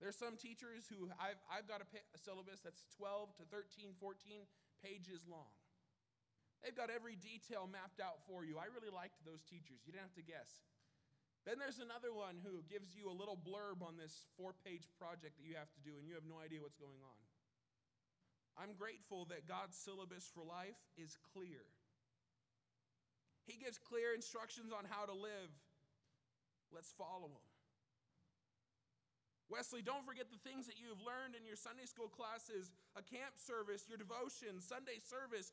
There's 0.02 0.18
some 0.18 0.34
teachers 0.34 0.90
who 0.90 1.14
I've, 1.22 1.38
I've 1.46 1.70
got 1.70 1.86
a, 1.86 1.88
a 1.94 2.20
syllabus 2.20 2.66
that's 2.66 2.90
12 2.98 3.38
to 3.38 3.44
13, 3.54 3.94
14 4.02 4.50
pages 4.82 5.22
long. 5.30 5.54
They've 6.66 6.74
got 6.74 6.90
every 6.90 7.14
detail 7.14 7.70
mapped 7.70 8.02
out 8.02 8.26
for 8.26 8.42
you. 8.42 8.58
I 8.58 8.66
really 8.74 8.90
liked 8.90 9.22
those 9.22 9.46
teachers. 9.46 9.86
You 9.86 9.94
didn't 9.94 10.10
have 10.10 10.18
to 10.18 10.26
guess. 10.26 10.66
Then 11.46 11.58
there's 11.58 11.82
another 11.82 12.14
one 12.14 12.38
who 12.42 12.62
gives 12.70 12.94
you 12.94 13.10
a 13.10 13.16
little 13.16 13.38
blurb 13.38 13.82
on 13.82 13.98
this 13.98 14.30
four 14.38 14.54
page 14.66 14.90
project 14.98 15.38
that 15.38 15.46
you 15.46 15.58
have 15.58 15.74
to 15.74 15.82
do, 15.82 15.98
and 15.98 16.06
you 16.06 16.14
have 16.14 16.26
no 16.26 16.38
idea 16.38 16.62
what's 16.62 16.78
going 16.78 17.02
on. 17.02 17.18
I'm 18.58 18.78
grateful 18.78 19.26
that 19.34 19.50
God's 19.50 19.74
syllabus 19.74 20.30
for 20.30 20.46
life 20.46 20.78
is 20.98 21.18
clear. 21.34 21.66
He 23.50 23.58
gives 23.58 23.82
clear 23.82 24.14
instructions 24.14 24.70
on 24.70 24.86
how 24.86 25.10
to 25.10 25.14
live. 25.14 25.50
Let's 26.70 26.94
follow 26.94 27.34
him. 27.34 27.51
Wesley, 29.52 29.84
don't 29.84 30.08
forget 30.08 30.32
the 30.32 30.40
things 30.48 30.64
that 30.72 30.80
you've 30.80 31.04
learned 31.04 31.36
in 31.36 31.44
your 31.44 31.60
Sunday 31.60 31.84
school 31.84 32.08
classes, 32.08 32.72
a 32.96 33.04
camp 33.04 33.36
service, 33.36 33.84
your 33.92 34.00
devotion, 34.00 34.64
Sunday 34.64 35.04
service, 35.04 35.52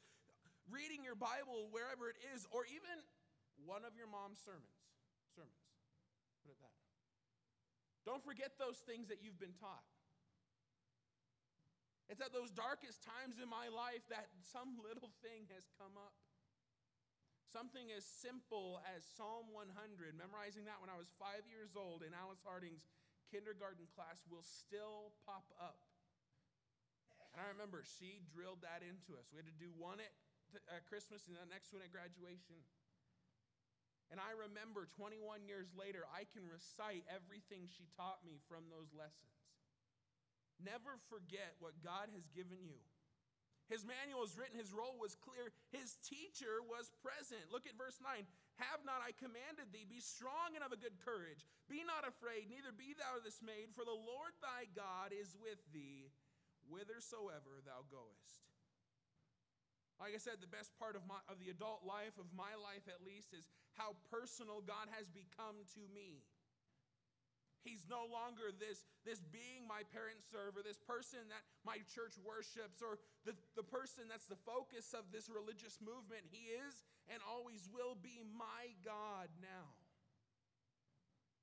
reading 0.71 1.03
your 1.03 1.19
Bible 1.19 1.67
wherever 1.75 2.07
it 2.07 2.15
is, 2.31 2.47
or 2.55 2.63
even 2.71 3.03
one 3.67 3.83
of 3.83 3.99
your 3.99 4.07
mom's 4.07 4.39
sermons. 4.39 4.79
Sermons. 5.35 5.67
Put 6.47 6.55
it 6.55 6.61
that. 6.63 6.79
Don't 8.07 8.23
forget 8.23 8.55
those 8.63 8.79
things 8.87 9.11
that 9.11 9.19
you've 9.19 9.43
been 9.43 9.59
taught. 9.59 9.85
It's 12.09 12.25
at 12.25 12.33
those 12.33 12.55
darkest 12.55 13.05
times 13.05 13.37
in 13.37 13.51
my 13.51 13.69
life 13.69 14.01
that 14.09 14.33
some 14.41 14.81
little 14.81 15.13
thing 15.21 15.45
has 15.53 15.69
come 15.77 15.93
up. 15.99 16.17
Something 17.53 17.93
as 17.93 18.05
simple 18.05 18.81
as 18.97 19.05
Psalm 19.17 19.53
100, 19.53 19.75
memorizing 20.17 20.65
that 20.69 20.81
when 20.81 20.89
I 20.89 20.97
was 20.97 21.09
five 21.21 21.45
years 21.49 21.77
old 21.77 22.01
in 22.01 22.17
Alice 22.17 22.41
Harding's 22.45 22.85
kindergarten 23.29 23.87
class, 23.95 24.25
will 24.29 24.45
still 24.45 25.13
pop 25.29 25.47
up. 25.61 25.81
And 27.37 27.45
I 27.45 27.53
remember 27.53 27.85
she 27.85 28.25
drilled 28.33 28.67
that 28.67 28.83
into 28.83 29.15
us. 29.15 29.31
We 29.31 29.39
had 29.39 29.47
to 29.47 29.59
do 29.61 29.71
one 29.77 30.01
at 30.03 30.11
Christmas 30.89 31.29
and 31.29 31.37
the 31.37 31.47
next 31.47 31.71
one 31.71 31.85
at 31.85 31.93
graduation. 31.93 32.59
And 34.09 34.17
I 34.17 34.33
remember 34.33 34.89
21 34.97 35.45
years 35.45 35.69
later, 35.77 36.09
I 36.09 36.25
can 36.33 36.49
recite 36.49 37.05
everything 37.13 37.69
she 37.69 37.85
taught 37.93 38.25
me 38.25 38.41
from 38.49 38.67
those 38.73 38.89
lessons. 38.97 39.37
Never 40.59 40.97
forget 41.13 41.55
what 41.61 41.79
God 41.85 42.09
has 42.17 42.25
given 42.33 42.65
you. 42.65 42.81
His 43.69 43.85
manual 43.85 44.25
was 44.25 44.37
written, 44.37 44.57
his 44.57 44.73
role 44.73 44.97
was 44.97 45.13
clear, 45.21 45.53
his 45.69 46.01
teacher 46.01 46.65
was 46.65 46.89
present. 47.05 47.53
Look 47.53 47.69
at 47.69 47.77
verse 47.77 48.01
9. 48.01 48.25
Have 48.65 48.83
not 48.83 49.05
I 49.05 49.13
commanded 49.21 49.71
thee, 49.71 49.85
be 49.85 50.01
strong 50.01 50.57
and 50.57 50.65
of 50.65 50.73
a 50.73 50.81
good 50.81 50.97
courage. 51.05 51.45
Be 51.69 51.85
not 51.85 52.09
afraid, 52.09 52.49
neither 52.49 52.73
be 52.73 52.97
thou 52.97 53.21
dismayed, 53.21 53.77
for 53.77 53.85
the 53.85 53.95
Lord 53.95 54.33
thy 54.41 54.67
God 54.73 55.13
is 55.13 55.37
with 55.37 55.61
thee 55.71 56.09
whithersoever 56.67 57.61
thou 57.65 57.85
goest. 57.93 58.49
Like 59.99 60.15
I 60.15 60.23
said, 60.23 60.39
the 60.39 60.51
best 60.51 60.71
part 60.79 60.95
of, 60.95 61.03
my, 61.11 61.19
of 61.27 61.43
the 61.43 61.51
adult 61.51 61.83
life, 61.83 62.15
of 62.23 62.31
my 62.31 62.55
life 62.55 62.87
at 62.87 63.03
least, 63.03 63.35
is 63.35 63.51
how 63.75 63.99
personal 64.15 64.63
God 64.63 64.87
has 64.95 65.11
become 65.11 65.59
to 65.75 65.83
me. 65.91 66.23
He's 67.69 67.85
no 67.85 68.09
longer 68.09 68.49
this, 68.57 68.89
this 69.05 69.21
being 69.29 69.69
my 69.69 69.85
parents 69.93 70.25
serve, 70.33 70.57
or 70.57 70.65
this 70.65 70.81
person 70.81 71.21
that 71.29 71.45
my 71.69 71.85
church 71.93 72.17
worships, 72.25 72.81
or 72.81 72.97
the, 73.29 73.37
the 73.61 73.67
person 73.67 74.09
that's 74.09 74.25
the 74.25 74.41
focus 74.49 74.97
of 74.97 75.13
this 75.13 75.29
religious 75.29 75.77
movement. 75.85 76.25
He 76.33 76.49
is 76.49 76.81
and 77.13 77.21
always 77.29 77.69
will 77.69 77.93
be 78.01 78.25
my 78.25 78.73
God 78.81 79.29
now. 79.45 79.77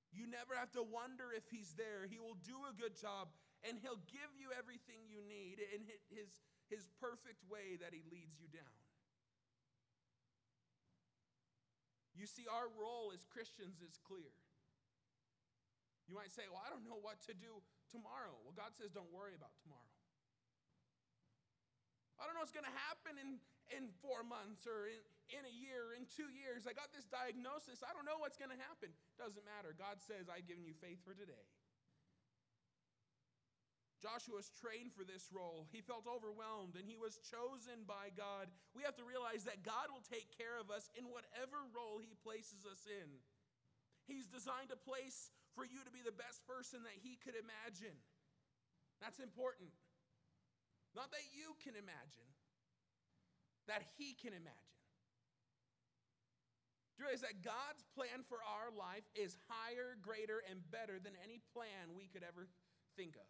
You 0.09 0.25
never 0.25 0.57
have 0.57 0.73
to 0.73 0.81
wonder 0.81 1.29
if 1.29 1.45
He's 1.53 1.77
there. 1.77 2.09
He 2.09 2.17
will 2.17 2.41
do 2.41 2.65
a 2.65 2.73
good 2.73 2.97
job, 2.97 3.29
and 3.61 3.77
He'll 3.77 4.01
give 4.09 4.33
you 4.33 4.49
everything 4.57 5.05
you 5.05 5.21
need 5.21 5.61
in 5.61 5.85
His 6.09 6.41
his 6.69 6.89
perfect 6.97 7.45
way 7.49 7.77
that 7.81 7.93
he 7.93 8.01
leads 8.09 8.37
you 8.41 8.49
down. 8.49 8.77
You 12.15 12.25
see, 12.25 12.47
our 12.47 12.71
role 12.79 13.11
as 13.13 13.27
Christians 13.27 13.83
is 13.83 13.99
clear. 14.07 14.31
You 16.15 16.23
might 16.23 16.31
say, 16.31 16.47
Well, 16.47 16.63
I 16.63 16.71
don't 16.71 16.87
know 16.87 17.03
what 17.03 17.19
to 17.27 17.35
do 17.35 17.59
tomorrow. 17.91 18.39
Well, 18.47 18.55
God 18.55 18.71
says, 18.71 18.87
Don't 18.95 19.11
worry 19.11 19.35
about 19.35 19.51
tomorrow. 19.59 19.91
I 22.15 22.23
don't 22.23 22.39
know 22.39 22.43
what's 22.47 22.55
going 22.55 22.63
to 22.71 22.79
happen 22.87 23.19
in, 23.19 23.43
in 23.75 23.91
four 23.99 24.23
months 24.23 24.63
or 24.63 24.87
in, 24.87 25.03
in 25.35 25.43
a 25.43 25.51
year, 25.51 25.91
in 25.91 26.07
two 26.07 26.31
years. 26.31 26.63
I 26.63 26.71
got 26.71 26.95
this 26.95 27.03
diagnosis. 27.11 27.83
I 27.83 27.91
don't 27.91 28.07
know 28.07 28.15
what's 28.15 28.39
going 28.39 28.55
to 28.55 28.61
happen. 28.63 28.95
Doesn't 29.19 29.43
matter. 29.43 29.75
God 29.75 29.99
says, 29.99 30.31
I've 30.31 30.47
given 30.47 30.63
you 30.63 30.71
faith 30.79 31.03
for 31.03 31.11
today. 31.11 31.43
Joshua 33.99 34.39
was 34.39 34.55
trained 34.55 34.95
for 34.95 35.03
this 35.03 35.27
role. 35.35 35.67
He 35.75 35.83
felt 35.83 36.07
overwhelmed 36.07 36.79
and 36.79 36.87
he 36.87 36.95
was 36.95 37.19
chosen 37.27 37.83
by 37.83 38.15
God. 38.15 38.47
We 38.71 38.87
have 38.87 38.95
to 38.95 39.03
realize 39.03 39.43
that 39.51 39.67
God 39.67 39.91
will 39.91 40.07
take 40.07 40.31
care 40.31 40.55
of 40.55 40.71
us 40.71 40.87
in 40.95 41.11
whatever 41.11 41.67
role 41.75 41.99
he 41.99 42.15
places 42.23 42.63
us 42.63 42.87
in. 42.87 43.11
He's 44.07 44.31
designed 44.31 44.71
a 44.71 44.79
place 44.79 45.35
for 45.55 45.63
you 45.63 45.79
to 45.81 45.91
be 45.91 46.03
the 46.03 46.13
best 46.13 46.43
person 46.43 46.83
that 46.83 46.99
he 46.99 47.15
could 47.23 47.33
imagine. 47.33 47.95
That's 48.99 49.23
important. 49.23 49.71
Not 50.93 51.11
that 51.11 51.25
you 51.35 51.55
can 51.63 51.75
imagine, 51.75 52.29
that 53.67 53.83
he 53.95 54.15
can 54.15 54.31
imagine. 54.31 54.75
Do 56.95 57.03
you 57.03 57.11
realize 57.11 57.27
that 57.27 57.43
God's 57.43 57.83
plan 57.91 58.23
for 58.23 58.39
our 58.39 58.71
life 58.71 59.03
is 59.11 59.35
higher, 59.51 59.99
greater, 59.99 60.39
and 60.47 60.63
better 60.71 60.95
than 60.95 61.11
any 61.19 61.43
plan 61.51 61.91
we 61.91 62.07
could 62.07 62.23
ever 62.23 62.47
think 62.95 63.19
of? 63.19 63.27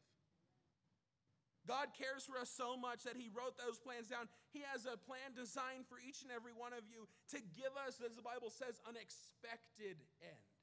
God 1.66 1.98
cares 1.98 2.30
for 2.30 2.38
us 2.38 2.54
so 2.54 2.78
much 2.78 3.02
that 3.10 3.18
He 3.18 3.34
wrote 3.34 3.58
those 3.58 3.82
plans 3.82 4.06
down. 4.06 4.30
He 4.54 4.62
has 4.70 4.86
a 4.86 5.02
plan 5.02 5.34
designed 5.34 5.90
for 5.90 5.98
each 5.98 6.22
and 6.22 6.30
every 6.30 6.54
one 6.54 6.78
of 6.78 6.86
you 6.86 7.10
to 7.34 7.42
give 7.58 7.74
us, 7.74 7.98
as 8.06 8.14
the 8.14 8.22
Bible 8.22 8.54
says, 8.54 8.78
an 8.86 8.94
expected 8.94 9.98
end. 10.22 10.55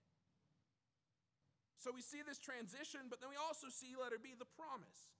So 1.82 1.90
we 1.90 1.98
see 1.98 2.22
this 2.22 2.38
transition, 2.38 3.10
but 3.10 3.18
then 3.18 3.26
we 3.26 3.34
also 3.34 3.66
see, 3.66 3.98
letter 3.98 4.22
B, 4.22 4.38
the 4.38 4.46
promise. 4.54 5.10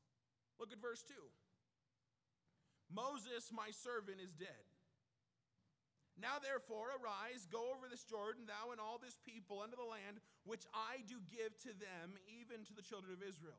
Look 0.62 0.71
at 0.71 0.78
verse 0.78 1.02
2. 1.02 1.19
Moses, 2.87 3.50
my 3.50 3.75
servant, 3.75 4.23
is 4.23 4.31
dead. 4.38 4.62
Now 6.14 6.38
therefore, 6.38 6.95
arise, 6.95 7.50
go 7.50 7.75
over 7.75 7.90
this 7.90 8.07
Jordan, 8.07 8.47
thou 8.47 8.71
and 8.71 8.78
all 8.78 9.02
this 9.02 9.19
people, 9.26 9.59
unto 9.59 9.75
the 9.75 9.83
land 9.83 10.23
which 10.47 10.62
I 10.71 11.02
do 11.11 11.19
give 11.26 11.50
to 11.66 11.75
them, 11.75 12.14
even 12.31 12.62
to 12.71 12.75
the 12.78 12.87
children 12.87 13.11
of 13.11 13.26
Israel. 13.26 13.59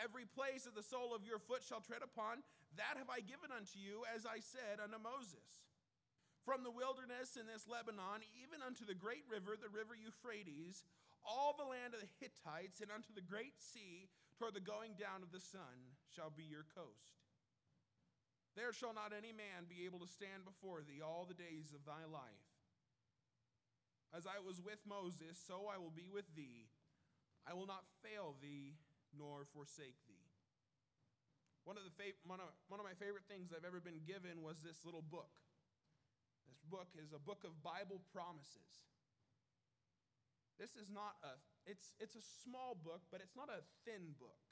Every 0.00 0.24
place 0.24 0.64
that 0.64 0.72
the 0.72 0.86
sole 0.86 1.12
of 1.12 1.28
your 1.28 1.36
foot 1.42 1.60
shall 1.60 1.84
tread 1.84 2.00
upon, 2.00 2.40
that 2.80 2.96
have 2.96 3.12
I 3.12 3.20
given 3.20 3.52
unto 3.52 3.76
you, 3.76 4.08
as 4.08 4.24
I 4.24 4.40
said 4.40 4.80
unto 4.80 4.96
Moses. 4.96 5.68
From 6.48 6.64
the 6.64 6.72
wilderness 6.72 7.36
in 7.36 7.44
this 7.44 7.68
Lebanon, 7.68 8.24
even 8.40 8.64
unto 8.64 8.88
the 8.88 8.96
great 8.96 9.28
river, 9.28 9.52
the 9.60 9.68
river 9.68 9.92
Euphrates, 9.92 10.88
all 11.24 11.54
the 11.56 11.68
land 11.68 11.94
of 11.94 12.00
the 12.00 12.14
Hittites, 12.20 12.80
and 12.80 12.90
unto 12.90 13.12
the 13.12 13.24
great 13.24 13.58
sea, 13.60 14.08
toward 14.38 14.54
the 14.56 14.64
going 14.64 14.96
down 14.96 15.20
of 15.20 15.32
the 15.32 15.42
sun, 15.42 15.96
shall 16.08 16.32
be 16.32 16.44
your 16.44 16.64
coast. 16.72 17.20
There 18.56 18.72
shall 18.72 18.96
not 18.96 19.14
any 19.14 19.30
man 19.30 19.70
be 19.70 19.86
able 19.86 20.02
to 20.02 20.10
stand 20.10 20.48
before 20.48 20.82
thee 20.82 21.04
all 21.04 21.28
the 21.28 21.38
days 21.38 21.70
of 21.70 21.86
thy 21.86 22.02
life. 22.08 22.48
As 24.10 24.26
I 24.26 24.42
was 24.42 24.58
with 24.58 24.82
Moses, 24.82 25.38
so 25.38 25.70
I 25.70 25.78
will 25.78 25.94
be 25.94 26.10
with 26.10 26.26
thee. 26.34 26.66
I 27.46 27.54
will 27.54 27.70
not 27.70 27.86
fail 28.02 28.34
thee 28.42 28.74
nor 29.14 29.46
forsake 29.54 30.02
thee. 30.10 30.26
One 31.62 31.78
of, 31.78 31.86
the 31.86 31.94
fa- 31.94 32.18
one, 32.26 32.42
of, 32.42 32.50
one 32.66 32.82
of 32.82 32.86
my 32.88 32.96
favorite 32.98 33.28
things 33.30 33.54
I've 33.54 33.68
ever 33.68 33.78
been 33.78 34.02
given 34.02 34.42
was 34.42 34.58
this 34.64 34.82
little 34.82 35.04
book. 35.04 35.30
This 36.50 36.58
book 36.66 36.90
is 36.98 37.14
a 37.14 37.22
book 37.22 37.46
of 37.46 37.62
Bible 37.62 38.02
promises. 38.10 38.90
This 40.60 40.76
is 40.76 40.92
not 40.92 41.16
a, 41.24 41.40
it's, 41.64 41.96
it's 41.96 42.20
a 42.20 42.26
small 42.44 42.76
book, 42.76 43.00
but 43.08 43.24
it's 43.24 43.32
not 43.32 43.48
a 43.48 43.64
thin 43.88 44.12
book. 44.20 44.44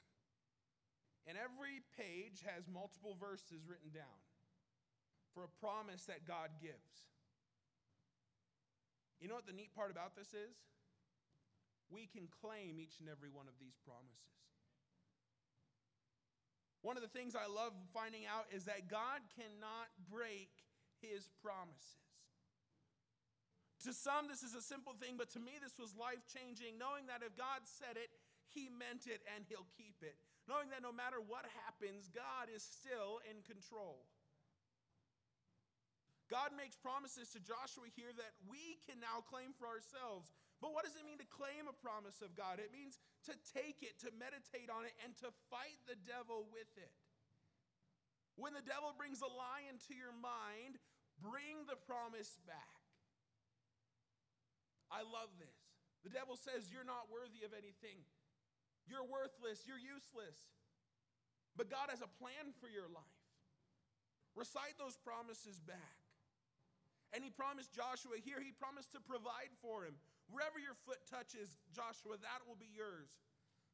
And 1.29 1.37
every 1.37 1.85
page 1.93 2.41
has 2.49 2.65
multiple 2.65 3.13
verses 3.21 3.69
written 3.69 3.93
down 3.93 4.17
for 5.37 5.45
a 5.45 5.51
promise 5.61 6.09
that 6.09 6.25
God 6.25 6.49
gives. 6.57 7.05
You 9.21 9.29
know 9.29 9.37
what 9.37 9.45
the 9.45 9.53
neat 9.53 9.69
part 9.77 9.93
about 9.93 10.17
this 10.17 10.33
is? 10.33 10.57
We 11.93 12.09
can 12.09 12.25
claim 12.41 12.81
each 12.81 12.97
and 12.97 13.05
every 13.05 13.29
one 13.29 13.45
of 13.45 13.53
these 13.61 13.77
promises. 13.85 14.33
One 16.81 16.97
of 16.97 17.05
the 17.05 17.11
things 17.13 17.37
I 17.37 17.45
love 17.45 17.77
finding 17.93 18.25
out 18.25 18.49
is 18.49 18.65
that 18.65 18.89
God 18.89 19.21
cannot 19.37 19.93
break 20.09 20.49
his 21.05 21.29
promises. 21.43 22.08
To 23.87 23.95
some, 23.95 24.27
this 24.27 24.43
is 24.43 24.55
a 24.55 24.61
simple 24.61 24.91
thing, 24.99 25.15
but 25.15 25.31
to 25.35 25.39
me, 25.39 25.55
this 25.63 25.79
was 25.79 25.95
life 25.95 26.19
changing, 26.27 26.75
knowing 26.75 27.07
that 27.07 27.23
if 27.23 27.31
God 27.39 27.63
said 27.63 27.95
it, 27.95 28.11
he 28.51 28.67
meant 28.67 29.07
it 29.07 29.23
and 29.31 29.47
he'll 29.47 29.69
keep 29.79 29.95
it. 30.03 30.19
Knowing 30.51 30.67
that 30.73 30.83
no 30.83 30.91
matter 30.91 31.21
what 31.21 31.47
happens, 31.63 32.11
God 32.11 32.51
is 32.51 32.65
still 32.65 33.23
in 33.23 33.39
control. 33.45 34.03
God 36.29 36.53
makes 36.53 36.77
promises 36.77 37.33
to 37.33 37.39
Joshua 37.41 37.89
here 37.97 38.13
that 38.13 38.37
we 38.45 38.77
can 38.85 39.01
now 39.01 39.25
claim 39.25 39.53
for 39.57 39.65
ourselves. 39.65 40.29
But 40.61 40.75
what 40.75 40.85
does 40.85 40.93
it 40.93 41.07
mean 41.07 41.17
to 41.17 41.29
claim 41.29 41.65
a 41.65 41.73
promise 41.73 42.21
of 42.21 42.37
God? 42.37 42.61
It 42.61 42.75
means 42.75 43.01
to 43.25 43.33
take 43.55 43.81
it, 43.81 43.97
to 44.05 44.13
meditate 44.13 44.69
on 44.69 44.85
it, 44.85 44.93
and 45.01 45.17
to 45.25 45.33
fight 45.49 45.79
the 45.89 45.97
devil 46.05 46.45
with 46.53 46.69
it. 46.77 46.93
When 48.37 48.53
the 48.53 48.63
devil 48.63 48.93
brings 48.93 49.25
a 49.25 49.31
lie 49.31 49.65
into 49.67 49.97
your 49.97 50.13
mind, 50.15 50.77
bring 51.17 51.65
the 51.65 51.79
promise 51.89 52.37
back. 52.45 52.78
I 54.89 55.05
love 55.05 55.29
this. 55.37 55.57
The 56.01 56.13
devil 56.13 56.35
says 56.35 56.69
you're 56.73 56.87
not 56.87 57.07
worthy 57.09 57.45
of 57.45 57.53
anything, 57.53 58.01
you're 58.89 59.05
worthless, 59.05 59.65
you're 59.65 59.81
useless. 59.81 60.37
But 61.57 61.67
God 61.67 61.91
has 61.91 61.99
a 61.99 62.11
plan 62.21 62.55
for 62.61 62.71
your 62.71 62.87
life. 62.87 63.19
Recite 64.37 64.79
those 64.79 64.95
promises 64.95 65.59
back. 65.59 65.97
And 67.11 67.25
he 67.25 67.33
promised 67.33 67.73
Joshua 67.73 68.21
here, 68.21 68.39
he 68.39 68.53
promised 68.53 68.93
to 68.93 69.01
provide 69.01 69.51
for 69.59 69.83
him. 69.83 69.97
Wherever 70.29 70.61
your 70.61 70.77
foot 70.85 71.01
touches, 71.09 71.57
Joshua, 71.73 72.21
that 72.21 72.45
will 72.45 72.55
be 72.55 72.69
yours. 72.69 73.09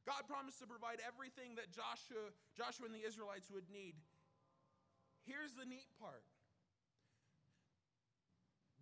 God 0.08 0.24
promised 0.24 0.58
to 0.64 0.66
provide 0.70 1.04
everything 1.04 1.54
that 1.60 1.68
Joshua, 1.68 2.32
Joshua 2.56 2.88
and 2.88 2.96
the 2.96 3.04
Israelites 3.04 3.52
would 3.52 3.68
need. 3.68 3.94
Here's 5.28 5.52
the 5.58 5.68
neat 5.68 5.90
part. 6.00 6.24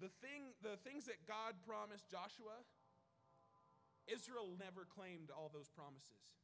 The, 0.02 0.10
thing, 0.18 0.54
the 0.60 0.76
things 0.82 1.06
that 1.06 1.22
God 1.26 1.54
promised 1.62 2.10
Joshua, 2.10 2.58
Israel 4.10 4.50
never 4.58 4.84
claimed 4.84 5.30
all 5.30 5.50
those 5.54 5.70
promises. 5.70 6.34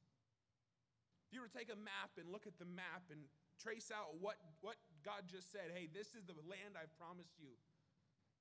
If 1.27 1.35
you 1.35 1.43
were 1.43 1.51
to 1.51 1.55
take 1.55 1.71
a 1.71 1.79
map 1.79 2.15
and 2.19 2.31
look 2.31 2.47
at 2.47 2.59
the 2.59 2.67
map 2.67 3.11
and 3.11 3.27
trace 3.59 3.91
out 3.95 4.19
what, 4.19 4.39
what 4.63 4.79
God 5.07 5.27
just 5.31 5.51
said, 5.51 5.71
hey, 5.75 5.87
this 5.91 6.15
is 6.15 6.27
the 6.27 6.39
land 6.47 6.75
I've 6.75 6.95
promised 6.99 7.39
you, 7.39 7.55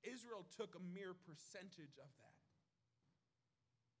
Israel 0.02 0.48
took 0.56 0.74
a 0.74 0.82
mere 0.82 1.12
percentage 1.12 2.00
of 2.00 2.10
that. 2.18 2.38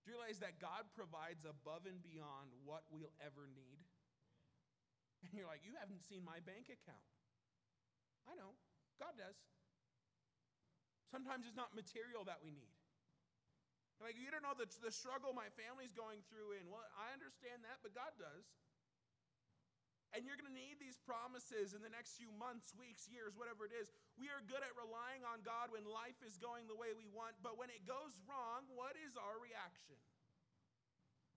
Do 0.02 0.10
you 0.10 0.16
realize 0.16 0.40
that 0.40 0.56
God 0.58 0.88
provides 0.96 1.44
above 1.44 1.84
and 1.84 2.00
beyond 2.00 2.56
what 2.64 2.88
we'll 2.88 3.12
ever 3.20 3.44
need? 3.52 3.84
And 5.28 5.36
you're 5.36 5.46
like, 5.46 5.60
you 5.62 5.76
haven't 5.76 6.00
seen 6.00 6.24
my 6.24 6.40
bank 6.40 6.72
account. 6.72 7.04
I 8.24 8.32
know, 8.40 8.56
God 8.96 9.12
does. 9.20 9.36
Sometimes 11.10 11.44
it's 11.44 11.58
not 11.58 11.74
material 11.74 12.22
that 12.30 12.38
we 12.40 12.54
need. 12.54 12.74
Like, 14.00 14.16
you 14.16 14.32
don't 14.32 14.40
know 14.40 14.56
the, 14.56 14.70
the 14.80 14.94
struggle 14.94 15.36
my 15.36 15.52
family's 15.60 15.92
going 15.92 16.24
through 16.32 16.56
in. 16.56 16.64
Well, 16.72 16.80
I 16.96 17.12
understand 17.12 17.66
that, 17.68 17.84
but 17.84 17.92
God 17.92 18.16
does. 18.16 18.48
And 20.16 20.26
you're 20.26 20.34
going 20.40 20.50
to 20.50 20.56
need 20.56 20.82
these 20.82 20.98
promises 20.98 21.76
in 21.76 21.84
the 21.86 21.92
next 21.92 22.18
few 22.18 22.34
months, 22.34 22.74
weeks, 22.74 23.06
years, 23.06 23.38
whatever 23.38 23.62
it 23.62 23.70
is. 23.70 23.94
We 24.18 24.26
are 24.32 24.42
good 24.42 24.64
at 24.64 24.74
relying 24.74 25.22
on 25.22 25.44
God 25.46 25.70
when 25.70 25.86
life 25.86 26.18
is 26.26 26.34
going 26.40 26.66
the 26.66 26.74
way 26.74 26.90
we 26.96 27.06
want, 27.06 27.38
but 27.46 27.54
when 27.54 27.70
it 27.70 27.86
goes 27.86 28.18
wrong, 28.26 28.66
what 28.74 28.98
is 28.98 29.14
our 29.14 29.38
reaction? 29.38 29.94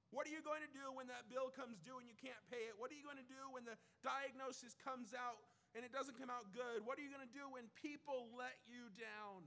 What 0.09 0.25
are 0.25 0.33
you 0.33 0.41
going 0.41 0.65
to 0.65 0.73
do 0.73 0.93
when 0.93 1.05
that 1.09 1.29
bill 1.29 1.53
comes 1.53 1.81
due 1.85 2.01
and 2.01 2.05
you 2.05 2.17
can't 2.17 2.39
pay 2.49 2.69
it? 2.69 2.73
What 2.77 2.89
are 2.89 2.97
you 2.97 3.05
going 3.05 3.21
to 3.21 3.29
do 3.29 3.49
when 3.53 3.65
the 3.65 3.77
diagnosis 4.01 4.73
comes 4.81 5.13
out 5.13 5.41
and 5.73 5.81
it 5.85 5.93
doesn't 5.93 6.17
come 6.17 6.29
out 6.33 6.49
good? 6.53 6.85
What 6.85 6.97
are 6.97 7.03
you 7.05 7.09
going 7.13 7.25
to 7.25 7.33
do 7.33 7.45
when 7.49 7.69
people 7.77 8.29
let 8.33 8.57
you 8.65 8.93
down? 8.93 9.41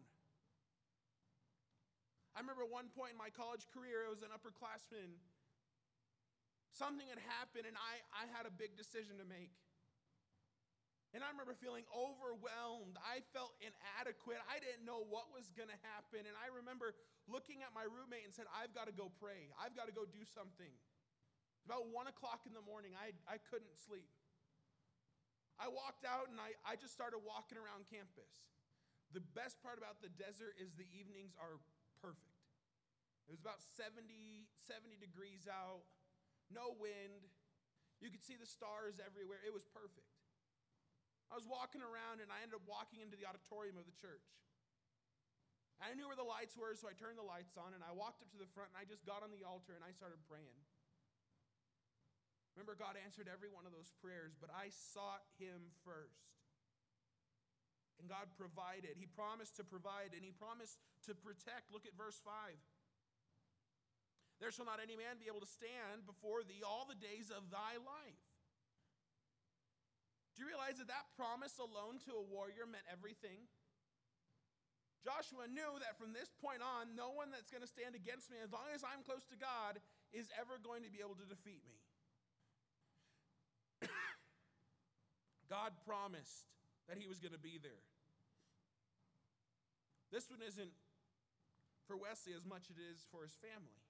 I 2.36 2.44
remember 2.44 2.68
one 2.68 2.92
point 2.92 3.16
in 3.16 3.18
my 3.18 3.32
college 3.32 3.64
career, 3.72 4.04
I 4.04 4.12
was 4.12 4.20
an 4.20 4.28
upperclassman 4.28 5.16
Something 6.76 7.08
had 7.08 7.24
happened, 7.24 7.64
and 7.64 7.72
I, 7.72 8.04
I 8.12 8.28
had 8.36 8.44
a 8.44 8.52
big 8.52 8.76
decision 8.76 9.16
to 9.16 9.24
make. 9.24 9.56
And 11.16 11.24
I 11.24 11.32
remember 11.32 11.56
feeling 11.56 11.88
overwhelmed. 11.88 13.00
I 13.00 13.24
felt 13.32 13.56
inadequate. 13.64 14.36
I 14.44 14.60
didn't 14.60 14.84
know 14.84 15.00
what 15.08 15.32
was 15.32 15.48
going 15.56 15.72
to 15.72 15.80
happen. 15.96 16.28
And 16.28 16.36
I 16.36 16.52
remember 16.52 16.92
looking 17.24 17.64
at 17.64 17.72
my 17.72 17.88
roommate 17.88 18.28
and 18.28 18.34
said, 18.36 18.44
I've 18.52 18.76
got 18.76 18.92
to 18.92 18.92
go 18.92 19.08
pray. 19.08 19.48
I've 19.56 19.72
got 19.72 19.88
to 19.88 19.96
go 19.96 20.04
do 20.04 20.20
something. 20.28 20.68
About 21.64 21.88
one 21.88 22.12
o'clock 22.12 22.44
in 22.44 22.52
the 22.52 22.60
morning, 22.60 22.92
I, 22.92 23.16
I 23.24 23.40
couldn't 23.48 23.72
sleep. 23.80 24.12
I 25.56 25.72
walked 25.72 26.04
out 26.04 26.28
and 26.28 26.36
I, 26.36 26.52
I 26.68 26.76
just 26.76 26.92
started 26.92 27.24
walking 27.24 27.56
around 27.56 27.88
campus. 27.88 28.52
The 29.16 29.24
best 29.32 29.56
part 29.64 29.80
about 29.80 30.04
the 30.04 30.12
desert 30.20 30.60
is 30.60 30.76
the 30.76 30.84
evenings 30.92 31.32
are 31.40 31.56
perfect. 32.06 32.38
It 33.26 33.34
was 33.34 33.42
about 33.42 33.58
70, 33.74 34.06
70 34.70 35.02
degrees 35.02 35.50
out 35.50 35.82
no 36.46 36.78
wind. 36.78 37.26
You 37.98 38.14
could 38.14 38.22
see 38.22 38.38
the 38.38 38.46
stars 38.46 39.02
everywhere. 39.02 39.42
It 39.42 39.50
was 39.50 39.66
perfect. 39.66 40.06
I 41.26 41.34
was 41.34 41.42
walking 41.42 41.82
around 41.82 42.22
and 42.22 42.30
I 42.30 42.46
ended 42.46 42.54
up 42.54 42.66
walking 42.70 43.02
into 43.02 43.18
the 43.18 43.26
auditorium 43.26 43.74
of 43.74 43.82
the 43.88 43.96
church. 43.98 44.22
I 45.82 45.90
knew 45.98 46.06
where 46.06 46.16
the 46.16 46.24
lights 46.24 46.54
were, 46.54 46.72
so 46.78 46.86
I 46.86 46.94
turned 46.94 47.18
the 47.18 47.26
lights 47.26 47.58
on 47.58 47.74
and 47.74 47.82
I 47.82 47.90
walked 47.90 48.22
up 48.22 48.30
to 48.30 48.38
the 48.38 48.48
front 48.54 48.70
and 48.72 48.78
I 48.78 48.86
just 48.86 49.02
got 49.02 49.26
on 49.26 49.34
the 49.34 49.42
altar 49.42 49.74
and 49.74 49.82
I 49.82 49.90
started 49.90 50.22
praying. 50.30 50.56
Remember, 52.54 52.78
God 52.78 52.96
answered 52.96 53.28
every 53.28 53.52
one 53.52 53.68
of 53.68 53.74
those 53.76 53.92
prayers, 54.00 54.32
but 54.40 54.48
I 54.48 54.72
sought 54.72 55.26
Him 55.36 55.74
first. 55.84 56.24
And 58.00 58.08
God 58.08 58.28
provided. 58.36 59.00
He 59.00 59.08
promised 59.08 59.56
to 59.56 59.64
provide 59.64 60.12
and 60.12 60.20
He 60.20 60.32
promised 60.32 60.76
to 61.08 61.16
protect. 61.16 61.72
Look 61.72 61.88
at 61.88 61.96
verse 61.96 62.20
5. 62.20 62.32
There 64.36 64.52
shall 64.52 64.68
not 64.68 64.84
any 64.84 65.00
man 65.00 65.16
be 65.16 65.32
able 65.32 65.40
to 65.40 65.48
stand 65.48 66.04
before 66.04 66.44
thee 66.44 66.60
all 66.60 66.84
the 66.84 66.98
days 66.98 67.32
of 67.32 67.48
thy 67.48 67.80
life. 67.80 68.20
Do 70.36 70.44
you 70.44 70.48
realize 70.52 70.76
that 70.76 70.92
that 70.92 71.08
promise 71.16 71.56
alone 71.56 71.96
to 72.04 72.20
a 72.20 72.24
warrior 72.28 72.68
meant 72.68 72.84
everything? 72.92 73.48
Joshua 75.00 75.48
knew 75.48 75.80
that 75.80 75.96
from 75.96 76.12
this 76.12 76.28
point 76.36 76.60
on, 76.60 76.92
no 76.92 77.14
one 77.16 77.32
that's 77.32 77.48
going 77.48 77.64
to 77.64 77.70
stand 77.70 77.96
against 77.96 78.28
me, 78.28 78.36
as 78.44 78.52
long 78.52 78.68
as 78.76 78.84
I'm 78.84 79.00
close 79.00 79.24
to 79.32 79.38
God, 79.40 79.80
is 80.12 80.28
ever 80.36 80.60
going 80.60 80.84
to 80.84 80.92
be 80.92 81.00
able 81.00 81.16
to 81.16 81.24
defeat 81.24 81.64
me. 81.64 81.80
God 85.48 85.72
promised 85.88 86.44
that 86.88 86.98
he 86.98 87.06
was 87.06 87.18
going 87.18 87.34
to 87.34 87.42
be 87.42 87.58
there. 87.58 87.82
This 90.12 90.30
one 90.30 90.40
isn't 90.46 90.70
for 91.86 91.96
Wesley 91.98 92.34
as 92.34 92.46
much 92.46 92.70
as 92.70 92.78
it 92.78 92.86
is 92.86 93.02
for 93.10 93.22
his 93.22 93.34
family. 93.42 93.82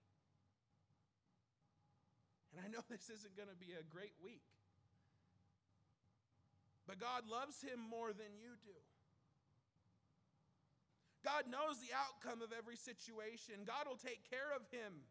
And 2.56 2.64
I 2.64 2.68
know 2.72 2.80
this 2.92 3.12
isn't 3.12 3.36
going 3.36 3.52
to 3.52 3.58
be 3.60 3.76
a 3.76 3.84
great 3.84 4.16
week. 4.20 4.44
But 6.86 7.02
God 7.02 7.26
loves 7.26 7.60
him 7.60 7.82
more 7.82 8.14
than 8.14 8.30
you 8.38 8.54
do. 8.62 8.78
God 11.26 11.50
knows 11.50 11.82
the 11.82 11.90
outcome 11.90 12.38
of 12.38 12.54
every 12.54 12.78
situation. 12.78 13.66
God 13.66 13.90
will 13.90 13.98
take 13.98 14.22
care 14.30 14.54
of 14.54 14.62
him. 14.70 15.02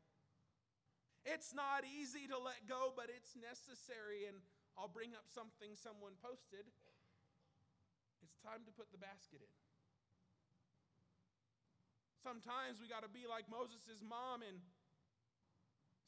It's 1.28 1.52
not 1.52 1.84
easy 1.84 2.32
to 2.32 2.40
let 2.40 2.64
go, 2.72 2.96
but 2.96 3.12
it's 3.12 3.36
necessary. 3.36 4.24
And 4.24 4.40
I'll 4.80 4.88
bring 4.88 5.12
up 5.12 5.28
something 5.28 5.76
someone 5.76 6.16
posted. 6.24 6.64
Time 8.46 8.62
to 8.70 8.74
put 8.78 8.94
the 8.94 9.02
basket 9.02 9.42
in. 9.42 9.56
Sometimes 12.22 12.78
we 12.78 12.86
got 12.86 13.02
to 13.02 13.10
be 13.10 13.26
like 13.26 13.50
Moses' 13.50 14.06
mom 14.06 14.46
and 14.46 14.62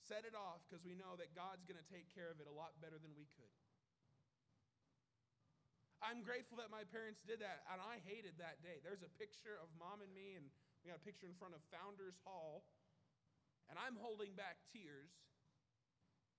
set 0.06 0.21
it 0.21 0.38
off 0.38 0.62
because 0.69 0.86
we 0.86 0.93
know 0.93 1.17
that 1.17 1.34
God's 1.34 1.65
going 1.65 1.82
to 1.82 1.89
take 1.89 2.13
care 2.13 2.30
of 2.30 2.38
it 2.38 2.45
a 2.45 2.54
lot 2.54 2.78
better 2.78 3.02
than 3.02 3.17
we 3.17 3.26
could. 3.34 3.58
I'm 5.97 6.21
grateful 6.21 6.62
that 6.62 6.69
my 6.69 6.86
parents 6.86 7.26
did 7.26 7.41
that, 7.41 7.65
and 7.73 7.82
I 7.82 7.97
hated 8.06 8.38
that 8.38 8.62
day. 8.62 8.86
There's 8.86 9.02
a 9.02 9.10
picture 9.17 9.58
of 9.58 9.73
mom 9.82 10.06
and 10.06 10.13
me, 10.13 10.38
and 10.38 10.45
we 10.86 10.93
got 10.93 11.02
a 11.02 11.06
picture 11.06 11.26
in 11.26 11.34
front 11.41 11.58
of 11.58 11.62
Founders 11.73 12.21
Hall, 12.21 12.69
and 13.65 13.82
I'm 13.82 13.97
holding 13.97 14.38
back 14.38 14.62
tears 14.69 15.10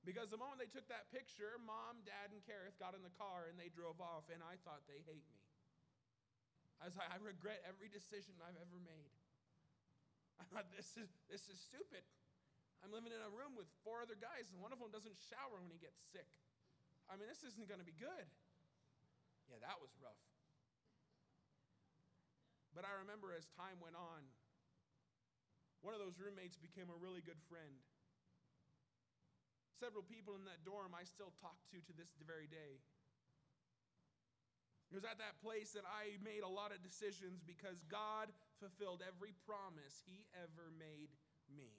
because 0.07 0.31
the 0.31 0.39
moment 0.39 0.63
they 0.63 0.71
took 0.71 0.87
that 0.95 1.11
picture, 1.11 1.59
mom, 1.59 2.07
dad, 2.07 2.31
and 2.31 2.39
Kareth 2.47 2.79
got 2.79 2.95
in 2.95 3.03
the 3.03 3.13
car 3.19 3.51
and 3.51 3.59
they 3.59 3.67
drove 3.67 3.99
off, 3.99 4.31
and 4.31 4.39
I 4.47 4.63
thought 4.63 4.87
they 4.87 5.03
hate 5.03 5.27
me. 5.35 5.43
I 6.79 6.87
was 6.87 6.95
like, 6.95 7.11
I 7.11 7.19
regret 7.19 7.63
every 7.67 7.91
decision 7.91 8.39
I've 8.39 8.59
ever 8.59 8.79
made. 8.83 9.15
I 10.43 10.47
thought 10.51 10.71
this 10.71 10.95
is 10.95 11.11
this 11.27 11.51
is 11.51 11.59
stupid. 11.59 12.07
I'm 12.87 12.95
living 12.95 13.11
in 13.11 13.19
a 13.19 13.33
room 13.35 13.59
with 13.59 13.67
four 13.83 13.99
other 13.99 14.15
guys, 14.15 14.47
and 14.55 14.63
one 14.63 14.71
of 14.71 14.79
them 14.79 14.95
doesn't 14.95 15.19
shower 15.19 15.59
when 15.59 15.75
he 15.75 15.83
gets 15.83 15.99
sick. 16.15 16.31
I 17.11 17.19
mean, 17.19 17.27
this 17.27 17.43
isn't 17.43 17.67
going 17.67 17.83
to 17.83 17.89
be 17.89 17.97
good. 17.99 18.27
Yeah, 19.51 19.59
that 19.65 19.83
was 19.83 19.91
rough. 19.99 20.23
But 22.71 22.87
I 22.87 22.95
remember 23.03 23.35
as 23.35 23.51
time 23.59 23.83
went 23.83 23.99
on, 23.99 24.23
one 25.83 25.97
of 25.97 25.99
those 25.99 26.15
roommates 26.23 26.55
became 26.55 26.87
a 26.93 26.99
really 27.03 27.25
good 27.25 27.41
friend. 27.51 27.75
Several 29.83 30.07
people 30.07 30.39
in 30.39 30.47
that 30.47 30.63
dorm 30.63 30.95
I 30.95 31.03
still 31.03 31.35
talk 31.43 31.59
to 31.75 31.79
to 31.83 31.93
this 31.99 32.15
very 32.23 32.47
day. 32.47 32.79
It 34.89 34.97
was 34.97 35.05
at 35.05 35.21
that 35.21 35.37
place 35.45 35.77
that 35.77 35.85
I 35.85 36.17
made 36.25 36.41
a 36.41 36.49
lot 36.49 36.73
of 36.73 36.81
decisions 36.81 37.45
because 37.45 37.85
God 37.93 38.33
fulfilled 38.57 39.05
every 39.05 39.37
promise 39.45 40.01
He 40.09 40.25
ever 40.33 40.73
made 40.81 41.13
me. 41.53 41.77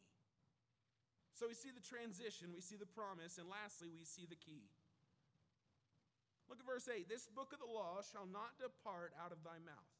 So 1.33 1.49
we 1.49 1.57
see 1.57 1.73
the 1.73 1.81
transition, 1.81 2.53
we 2.53 2.61
see 2.61 2.77
the 2.77 2.89
promise, 2.89 3.41
and 3.41 3.49
lastly, 3.49 3.89
we 3.89 4.05
see 4.05 4.29
the 4.29 4.37
key. 4.37 4.69
Look 6.51 6.61
at 6.61 6.69
verse 6.69 6.85
8 6.85 7.09
This 7.09 7.25
book 7.29 7.49
of 7.49 7.61
the 7.63 7.69
law 7.69 8.01
shall 8.05 8.29
not 8.29 8.57
depart 8.61 9.17
out 9.17 9.33
of 9.33 9.41
thy 9.41 9.57
mouth. 9.61 9.93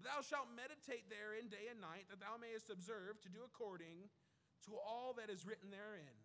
Thou 0.00 0.24
shalt 0.24 0.48
meditate 0.56 1.08
therein 1.12 1.52
day 1.52 1.68
and 1.68 1.80
night, 1.80 2.08
that 2.08 2.20
thou 2.20 2.40
mayest 2.40 2.72
observe 2.72 3.20
to 3.20 3.32
do 3.32 3.44
according 3.44 4.08
to 4.64 4.72
all 4.76 5.12
that 5.20 5.28
is 5.28 5.44
written 5.44 5.68
therein. 5.68 6.16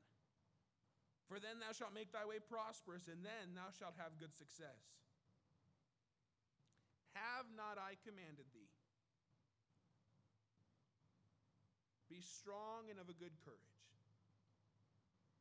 For 1.25 1.41
then 1.41 1.57
thou 1.57 1.73
shalt 1.73 1.97
make 1.97 2.13
thy 2.13 2.25
way 2.25 2.37
prosperous, 2.37 3.09
and 3.09 3.25
then 3.25 3.57
thou 3.57 3.73
shalt 3.73 3.97
have 3.97 4.21
good 4.21 4.37
success. 4.37 4.77
Have 7.17 7.49
not 7.57 7.81
I 7.81 7.97
commanded 8.05 8.45
thee? 8.53 8.69
Be 12.11 12.21
strong 12.21 12.91
and 12.93 13.01
of 13.01 13.09
a 13.09 13.17
good 13.17 13.33
courage. 13.41 13.81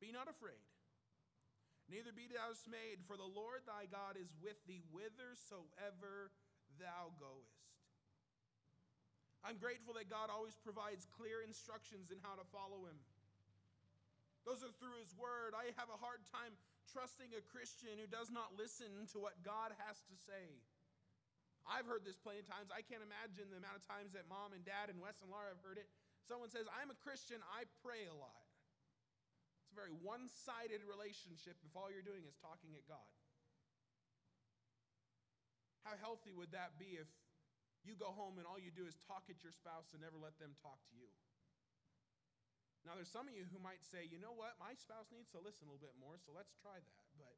Be 0.01 0.09
not 0.11 0.29
afraid, 0.29 0.65
neither 1.89 2.13
be 2.13 2.29
thou 2.29 2.53
dismayed, 2.53 3.05
for 3.05 3.17
the 3.17 3.29
Lord 3.29 3.65
thy 3.65 3.89
God 3.89 4.17
is 4.17 4.33
with 4.41 4.57
thee 4.65 4.85
whithersoever 4.93 6.33
thou 6.81 7.13
goest. 7.21 7.65
I'm 9.45 9.61
grateful 9.61 9.93
that 10.01 10.09
God 10.09 10.33
always 10.33 10.57
provides 10.57 11.05
clear 11.21 11.45
instructions 11.45 12.09
in 12.09 12.17
how 12.25 12.33
to 12.37 12.49
follow 12.49 12.89
him. 12.89 12.97
Those 14.45 14.61
are 14.61 14.73
through 14.77 15.01
his 15.01 15.17
word. 15.17 15.57
I 15.57 15.73
have 15.81 15.89
a 15.89 15.97
hard 15.97 16.21
time 16.29 16.53
trusting 16.93 17.33
a 17.33 17.43
Christian 17.49 17.97
who 17.97 18.09
does 18.09 18.29
not 18.29 18.53
listen 18.61 19.09
to 19.13 19.19
what 19.19 19.41
God 19.41 19.73
has 19.89 20.05
to 20.09 20.17
say. 20.21 20.61
I've 21.65 21.89
heard 21.89 22.05
this 22.05 22.21
plenty 22.21 22.45
of 22.45 22.49
times. 22.49 22.69
I 22.69 22.85
can't 22.85 23.01
imagine 23.01 23.49
the 23.49 23.57
amount 23.57 23.81
of 23.81 23.85
times 23.89 24.13
that 24.13 24.29
mom 24.29 24.53
and 24.53 24.61
dad 24.69 24.93
and 24.93 25.01
Wes 25.01 25.25
and 25.25 25.33
Laura 25.33 25.49
have 25.49 25.65
heard 25.65 25.81
it. 25.81 25.89
Someone 26.29 26.53
says, 26.53 26.69
I'm 26.69 26.93
a 26.93 26.99
Christian, 27.01 27.41
I 27.57 27.65
pray 27.81 28.05
a 28.05 28.17
lot. 28.17 28.45
It's 29.65 29.73
a 29.73 29.77
very 29.77 29.97
one 30.05 30.29
sided 30.29 30.85
relationship 30.85 31.57
if 31.65 31.73
all 31.73 31.89
you're 31.89 32.05
doing 32.05 32.29
is 32.29 32.37
talking 32.37 32.77
at 32.77 32.85
God. 32.85 33.09
How 35.89 35.97
healthy 36.01 36.33
would 36.37 36.53
that 36.53 36.77
be 36.81 37.01
if 37.01 37.09
you 37.85 37.97
go 37.97 38.13
home 38.13 38.41
and 38.41 38.49
all 38.49 38.61
you 38.61 38.73
do 38.73 38.89
is 38.89 38.97
talk 39.05 39.29
at 39.29 39.41
your 39.45 39.53
spouse 39.53 39.93
and 39.93 40.01
never 40.01 40.17
let 40.17 40.37
them 40.41 40.57
talk 40.61 40.81
to 40.93 40.95
you? 40.97 41.09
Now, 42.85 42.93
there's 43.01 43.09
some 43.09 43.25
of 43.25 43.33
you 43.33 43.49
who 43.49 43.57
might 43.65 43.81
say, 43.81 44.05
you 44.05 44.21
know 44.21 44.37
what, 44.37 44.61
my 44.61 44.77
spouse 44.77 45.09
needs 45.09 45.33
to 45.33 45.41
listen 45.41 45.65
a 45.67 45.73
little 45.73 45.81
bit 45.81 45.97
more, 45.97 46.21
so 46.21 46.37
let's 46.37 46.53
try 46.61 46.77
that. 46.77 46.93
But 47.17 47.33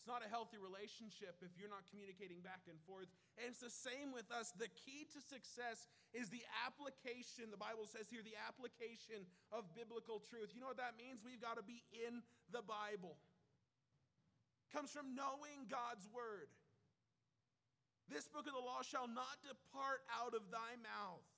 it's 0.00 0.08
not 0.08 0.24
a 0.24 0.30
healthy 0.32 0.56
relationship 0.56 1.36
if 1.44 1.52
you're 1.60 1.68
not 1.68 1.84
communicating 1.92 2.40
back 2.40 2.64
and 2.64 2.80
forth. 2.88 3.12
And 3.36 3.52
it's 3.52 3.60
the 3.60 3.68
same 3.68 4.16
with 4.16 4.32
us. 4.32 4.48
The 4.56 4.72
key 4.72 5.04
to 5.12 5.20
success 5.20 5.84
is 6.16 6.32
the 6.32 6.40
application, 6.64 7.52
the 7.52 7.60
Bible 7.60 7.84
says 7.84 8.08
here, 8.08 8.24
the 8.24 8.40
application 8.40 9.28
of 9.52 9.68
biblical 9.76 10.24
truth. 10.24 10.56
You 10.56 10.64
know 10.64 10.72
what 10.72 10.80
that 10.80 10.96
means? 10.96 11.20
We've 11.20 11.44
got 11.44 11.60
to 11.60 11.66
be 11.68 11.84
in 11.92 12.24
the 12.48 12.64
Bible. 12.64 13.20
It 14.64 14.72
comes 14.72 14.88
from 14.88 15.12
knowing 15.12 15.68
God's 15.68 16.08
word. 16.08 16.48
This 18.08 18.24
book 18.26 18.48
of 18.48 18.56
the 18.56 18.64
law 18.64 18.80
shall 18.80 19.06
not 19.06 19.38
depart 19.44 20.02
out 20.10 20.32
of 20.32 20.48
thy 20.48 20.80
mouth. 20.80 21.28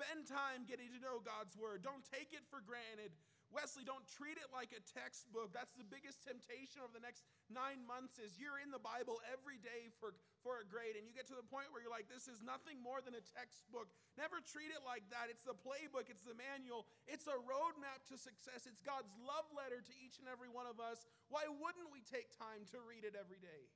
Spend 0.00 0.24
time 0.24 0.64
getting 0.64 0.88
to 0.96 1.00
know 1.04 1.20
God's 1.20 1.52
word. 1.60 1.84
Don't 1.84 2.00
take 2.08 2.32
it 2.32 2.48
for 2.48 2.64
granted. 2.64 3.12
Wesley, 3.52 3.84
don't 3.84 4.08
treat 4.08 4.40
it 4.40 4.48
like 4.48 4.72
a 4.72 4.80
textbook. 4.80 5.52
That's 5.52 5.76
the 5.76 5.84
biggest 5.84 6.24
temptation 6.24 6.80
over 6.80 6.96
the 6.96 7.04
next 7.04 7.28
nine 7.52 7.84
months 7.84 8.16
is 8.16 8.40
you're 8.40 8.56
in 8.64 8.72
the 8.72 8.80
Bible 8.80 9.20
every 9.28 9.60
day 9.60 9.92
for, 10.00 10.16
for 10.40 10.64
a 10.64 10.64
grade, 10.64 10.96
and 10.96 11.04
you 11.04 11.12
get 11.12 11.28
to 11.28 11.36
the 11.36 11.44
point 11.44 11.68
where 11.68 11.84
you're 11.84 11.92
like, 11.92 12.08
this 12.08 12.32
is 12.32 12.40
nothing 12.40 12.80
more 12.80 13.04
than 13.04 13.12
a 13.12 13.20
textbook. 13.20 13.92
Never 14.16 14.40
treat 14.40 14.72
it 14.72 14.80
like 14.88 15.04
that. 15.12 15.28
It's 15.28 15.44
the 15.44 15.58
playbook, 15.58 16.08
it's 16.08 16.24
the 16.24 16.38
manual, 16.38 16.88
it's 17.04 17.28
a 17.28 17.36
roadmap 17.44 18.00
to 18.08 18.16
success. 18.16 18.64
It's 18.64 18.80
God's 18.80 19.12
love 19.20 19.52
letter 19.52 19.84
to 19.84 19.94
each 20.00 20.16
and 20.16 20.32
every 20.32 20.48
one 20.48 20.64
of 20.64 20.80
us. 20.80 21.04
Why 21.28 21.44
wouldn't 21.44 21.92
we 21.92 22.00
take 22.08 22.32
time 22.40 22.64
to 22.72 22.80
read 22.88 23.04
it 23.04 23.12
every 23.18 23.42
day? 23.42 23.68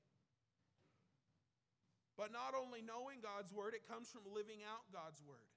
But 2.16 2.30
not 2.30 2.54
only 2.54 2.80
knowing 2.80 3.20
God's 3.20 3.50
word, 3.50 3.74
it 3.76 3.84
comes 3.84 4.08
from 4.08 4.24
living 4.30 4.62
out 4.62 4.86
God's 4.88 5.18
word. 5.20 5.53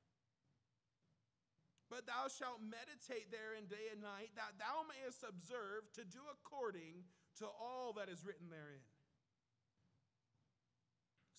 But 1.87 2.03
thou 2.03 2.27
shalt 2.27 2.59
meditate 2.59 3.31
therein 3.31 3.71
day 3.71 3.95
and 3.95 4.03
night, 4.03 4.35
that 4.35 4.59
thou 4.59 4.83
mayest 4.83 5.23
observe 5.23 5.87
to 5.95 6.03
do 6.03 6.19
according 6.27 7.07
to 7.39 7.47
all 7.47 7.95
that 7.95 8.11
is 8.11 8.27
written 8.27 8.51
therein. 8.51 8.83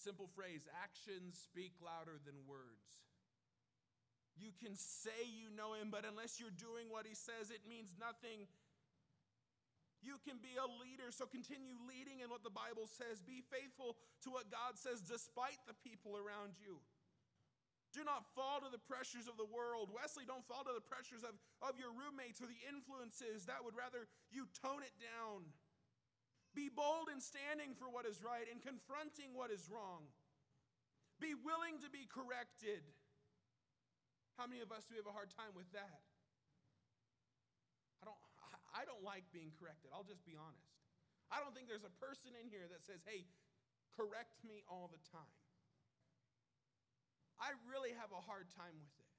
Simple 0.01 0.31
phrase 0.33 0.65
actions 0.73 1.37
speak 1.37 1.77
louder 1.85 2.17
than 2.25 2.49
words. 2.49 3.05
You 4.39 4.55
can 4.55 4.79
say 4.79 5.27
you 5.27 5.51
know 5.51 5.75
him, 5.75 5.91
but 5.91 6.07
unless 6.07 6.39
you're 6.39 6.55
doing 6.55 6.87
what 6.89 7.05
he 7.05 7.19
says, 7.19 7.51
it 7.51 7.67
means 7.67 7.99
nothing. 7.99 8.47
You 9.99 10.23
can 10.23 10.39
be 10.39 10.55
a 10.55 10.71
leader, 10.79 11.11
so 11.11 11.27
continue 11.27 11.75
leading 11.91 12.23
in 12.23 12.31
what 12.31 12.47
the 12.47 12.55
Bible 12.55 12.87
says. 12.87 13.19
Be 13.19 13.43
faithful 13.51 13.99
to 14.23 14.31
what 14.31 14.47
God 14.47 14.79
says 14.79 15.03
despite 15.03 15.59
the 15.67 15.75
people 15.83 16.15
around 16.15 16.55
you. 16.63 16.79
Do 17.99 18.07
not 18.07 18.23
fall 18.39 18.63
to 18.63 18.71
the 18.71 18.79
pressures 18.79 19.27
of 19.27 19.35
the 19.35 19.51
world. 19.51 19.91
Wesley, 19.91 20.23
don't 20.23 20.47
fall 20.47 20.63
to 20.63 20.71
the 20.71 20.87
pressures 20.87 21.27
of, 21.27 21.35
of 21.59 21.83
your 21.83 21.91
roommates 21.91 22.39
or 22.39 22.47
the 22.47 22.63
influences 22.71 23.51
that 23.51 23.59
would 23.67 23.75
rather 23.75 24.07
you 24.31 24.47
tone 24.63 24.87
it 24.87 24.95
down. 25.03 25.43
Be 26.55 26.71
bold 26.71 27.11
in 27.11 27.19
standing 27.19 27.75
for 27.75 27.91
what 27.91 28.07
is 28.07 28.23
right 28.23 28.47
and 28.47 28.63
confronting 28.63 29.35
what 29.35 29.51
is 29.51 29.67
wrong. 29.67 30.07
Be 31.19 31.35
willing 31.35 31.83
to 31.83 31.91
be 31.91 32.07
corrected. 32.07 32.87
How 34.39 34.47
many 34.47 34.63
of 34.63 34.71
us 34.71 34.87
do 34.87 34.95
we 34.95 35.03
have 35.03 35.11
a 35.11 35.17
hard 35.19 35.35
time 35.35 35.51
with 35.59 35.67
that? 35.75 35.99
I 37.99 38.07
don't, 38.07 38.23
I 38.79 38.87
don't 38.87 39.03
like 39.03 39.27
being 39.35 39.51
corrected. 39.59 39.91
I'll 39.91 40.07
just 40.07 40.23
be 40.23 40.39
honest. 40.39 40.71
I 41.35 41.43
don't 41.43 41.51
think 41.51 41.67
there's 41.67 41.83
a 41.83 41.99
person 41.99 42.31
in 42.39 42.47
here 42.47 42.71
that 42.71 42.87
says, 42.87 43.03
hey, 43.03 43.27
correct 43.99 44.39
me 44.47 44.63
all 44.71 44.87
the 44.87 45.03
time. 45.11 45.48
I 47.39 47.55
really 47.71 47.95
have 47.95 48.11
a 48.11 48.23
hard 48.23 48.51
time 48.55 48.75
with 48.75 48.95
it. 48.99 49.13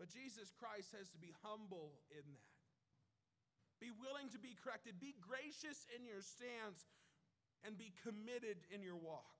But 0.00 0.08
Jesus 0.08 0.54
Christ 0.56 0.94
has 0.96 1.10
to 1.12 1.18
be 1.18 1.34
humble 1.42 1.98
in 2.14 2.24
that. 2.24 2.54
Be 3.82 3.90
willing 3.94 4.30
to 4.34 4.38
be 4.38 4.54
corrected. 4.58 4.98
Be 4.98 5.14
gracious 5.22 5.86
in 5.94 6.02
your 6.02 6.22
stance 6.22 6.86
and 7.66 7.78
be 7.78 7.94
committed 8.06 8.58
in 8.70 8.82
your 8.82 8.98
walk. 8.98 9.38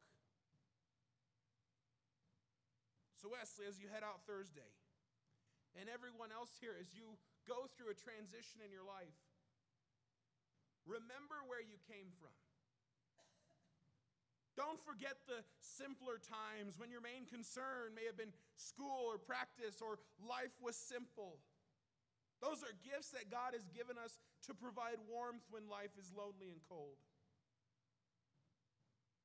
So, 3.18 3.30
Wesley, 3.30 3.66
as 3.66 3.82
you 3.82 3.90
head 3.90 4.06
out 4.06 4.22
Thursday, 4.30 4.70
and 5.74 5.90
everyone 5.90 6.30
else 6.30 6.54
here, 6.62 6.74
as 6.78 6.94
you 6.94 7.18
go 7.50 7.66
through 7.74 7.90
a 7.90 7.98
transition 7.98 8.62
in 8.62 8.70
your 8.70 8.86
life, 8.86 9.14
remember 10.86 11.42
where 11.50 11.62
you 11.62 11.78
came 11.90 12.10
from. 12.18 12.34
Don't 14.58 14.82
forget 14.82 15.22
the 15.30 15.46
simpler 15.62 16.18
times 16.18 16.74
when 16.74 16.90
your 16.90 16.98
main 16.98 17.30
concern 17.30 17.94
may 17.94 18.02
have 18.10 18.18
been 18.18 18.34
school 18.58 19.06
or 19.06 19.14
practice 19.14 19.78
or 19.78 20.02
life 20.18 20.50
was 20.58 20.74
simple. 20.74 21.38
Those 22.42 22.66
are 22.66 22.74
gifts 22.82 23.14
that 23.14 23.30
God 23.30 23.54
has 23.54 23.70
given 23.70 23.94
us 23.94 24.18
to 24.50 24.58
provide 24.58 24.98
warmth 25.06 25.46
when 25.54 25.70
life 25.70 25.94
is 25.94 26.10
lonely 26.10 26.50
and 26.50 26.58
cold. 26.66 26.98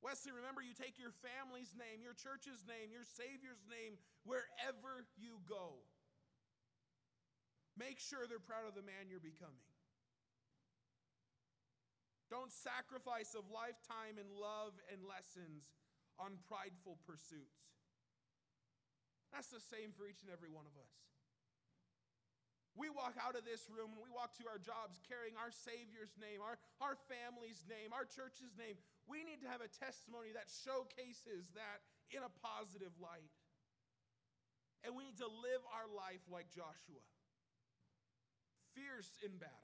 Wesley, 0.06 0.30
remember 0.30 0.62
you 0.62 0.70
take 0.70 1.02
your 1.02 1.10
family's 1.18 1.74
name, 1.74 1.98
your 1.98 2.14
church's 2.14 2.62
name, 2.62 2.94
your 2.94 3.02
Savior's 3.02 3.66
name 3.66 3.98
wherever 4.22 5.02
you 5.18 5.42
go. 5.50 5.82
Make 7.74 7.98
sure 7.98 8.30
they're 8.30 8.38
proud 8.38 8.70
of 8.70 8.78
the 8.78 8.86
man 8.86 9.10
you're 9.10 9.18
becoming. 9.18 9.66
Don't 12.34 12.50
sacrifice 12.50 13.38
of 13.38 13.46
lifetime 13.46 14.18
and 14.18 14.26
love 14.34 14.74
and 14.90 14.98
lessons 15.06 15.70
on 16.18 16.34
prideful 16.50 16.98
pursuits. 17.06 17.62
That's 19.30 19.54
the 19.54 19.62
same 19.62 19.94
for 19.94 20.02
each 20.10 20.26
and 20.26 20.34
every 20.34 20.50
one 20.50 20.66
of 20.66 20.74
us. 20.74 20.90
We 22.74 22.90
walk 22.90 23.14
out 23.22 23.38
of 23.38 23.46
this 23.46 23.70
room 23.70 23.94
and 23.94 24.02
we 24.02 24.10
walk 24.10 24.34
to 24.42 24.50
our 24.50 24.58
jobs 24.58 24.98
carrying 25.06 25.38
our 25.38 25.54
Savior's 25.54 26.18
name, 26.18 26.42
our, 26.42 26.58
our 26.82 26.98
family's 27.06 27.62
name, 27.70 27.94
our 27.94 28.02
church's 28.02 28.58
name. 28.58 28.82
We 29.06 29.22
need 29.22 29.38
to 29.46 29.48
have 29.54 29.62
a 29.62 29.70
testimony 29.70 30.34
that 30.34 30.50
showcases 30.50 31.54
that 31.54 31.86
in 32.10 32.26
a 32.26 32.34
positive 32.42 32.98
light. 32.98 33.30
And 34.82 34.98
we 34.98 35.06
need 35.06 35.22
to 35.22 35.30
live 35.30 35.62
our 35.70 35.86
life 35.86 36.26
like 36.26 36.50
Joshua, 36.50 37.06
fierce 38.74 39.22
in 39.22 39.38
battle 39.38 39.63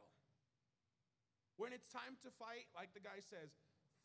when 1.61 1.77
it's 1.77 1.93
time 1.93 2.17
to 2.25 2.33
fight, 2.41 2.65
like 2.73 2.97
the 2.97 3.05
guy 3.05 3.21
says, 3.21 3.53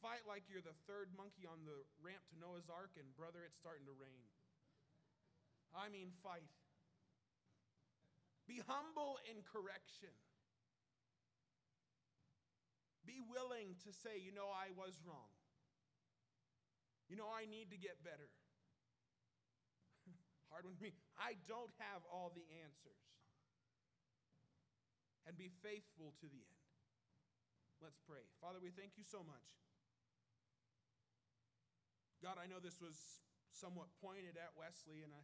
fight 0.03 0.27
like 0.27 0.43
you're 0.51 0.59
the 0.59 0.75
third 0.91 1.07
monkey 1.15 1.47
on 1.47 1.63
the 1.63 1.87
ramp 2.03 2.19
to 2.27 2.35
Noah's 2.35 2.67
Ark, 2.67 2.99
and 2.99 3.07
brother, 3.15 3.47
it's 3.47 3.55
starting 3.55 3.87
to 3.87 3.95
rain. 3.95 4.27
I 5.71 5.87
mean, 5.87 6.11
fight. 6.19 6.51
Be 8.43 8.59
humble 8.67 9.23
in 9.23 9.39
correction. 9.47 10.11
Be 13.07 13.23
willing 13.23 13.79
to 13.87 13.95
say, 14.03 14.19
you 14.19 14.35
know, 14.35 14.51
I 14.51 14.75
was 14.75 14.99
wrong. 15.07 15.31
You 17.07 17.15
know, 17.15 17.31
I 17.31 17.47
need 17.47 17.71
to 17.71 17.79
get 17.79 18.03
better. 18.03 18.27
Hard 20.51 20.67
one 20.67 20.75
for 20.75 20.83
me. 20.83 20.93
I 21.15 21.39
don't 21.47 21.71
have 21.79 22.03
all 22.11 22.35
the 22.35 22.43
answers. 22.67 22.99
And 25.23 25.39
be 25.39 25.55
faithful 25.63 26.11
to 26.19 26.27
the 26.27 26.43
end. 26.43 26.54
Let's 27.85 28.01
pray. 28.09 28.25
Father, 28.41 28.57
we 28.57 28.73
thank 28.73 28.97
you 28.97 29.05
so 29.05 29.21
much. 29.21 29.45
God, 32.17 32.41
I 32.41 32.49
know 32.49 32.57
this 32.57 32.81
was 32.81 32.97
somewhat 33.53 33.93
pointed 34.01 34.41
at 34.41 34.57
Wesley, 34.57 35.05
and 35.05 35.13
I, 35.13 35.21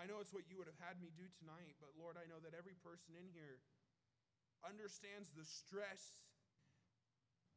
I 0.00 0.08
know 0.08 0.24
it's 0.24 0.32
what 0.32 0.48
you 0.48 0.56
would 0.56 0.64
have 0.64 0.80
had 0.80 0.96
me 0.96 1.12
do 1.12 1.28
tonight, 1.44 1.76
but 1.76 1.92
Lord, 1.92 2.16
I 2.16 2.24
know 2.24 2.40
that 2.40 2.56
every 2.56 2.72
person 2.80 3.20
in 3.20 3.28
here 3.36 3.60
understands 4.64 5.28
the 5.36 5.44
stress 5.44 6.24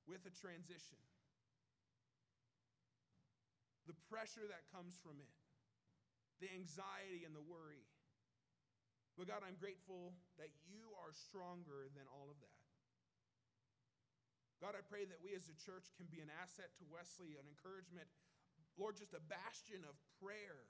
with 0.04 0.20
a 0.28 0.34
transition. 0.36 1.00
The 3.88 3.96
pressure 4.12 4.44
that 4.44 4.68
comes 4.76 5.00
from 5.00 5.24
it, 5.24 5.32
the 6.44 6.52
anxiety 6.52 7.24
and 7.24 7.32
the 7.32 7.48
worry. 7.48 7.88
But 9.16 9.32
God, 9.32 9.48
I'm 9.48 9.56
grateful 9.56 10.20
that 10.36 10.52
you 10.68 10.92
are 11.00 11.16
stronger 11.16 11.88
than 11.96 12.04
all 12.12 12.28
of 12.28 12.36
that. 12.44 12.69
God, 14.60 14.76
I 14.76 14.84
pray 14.84 15.08
that 15.08 15.24
we 15.24 15.32
as 15.32 15.48
a 15.48 15.56
church 15.56 15.88
can 15.96 16.12
be 16.12 16.20
an 16.20 16.28
asset 16.44 16.76
to 16.84 16.86
Wesley, 16.92 17.40
an 17.40 17.48
encouragement, 17.48 18.12
Lord, 18.76 19.00
just 19.00 19.16
a 19.16 19.24
bastion 19.24 19.88
of 19.88 19.96
prayer 20.20 20.68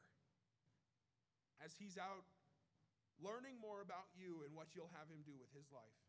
as 1.58 1.74
he's 1.74 1.98
out 1.98 2.26
learning 3.20 3.60
more 3.60 3.84
about 3.84 4.08
you 4.16 4.46
and 4.48 4.56
what 4.56 4.72
you'll 4.78 4.94
have 4.96 5.10
him 5.12 5.26
do 5.28 5.36
with 5.36 5.52
his 5.52 5.68
life. 5.74 6.00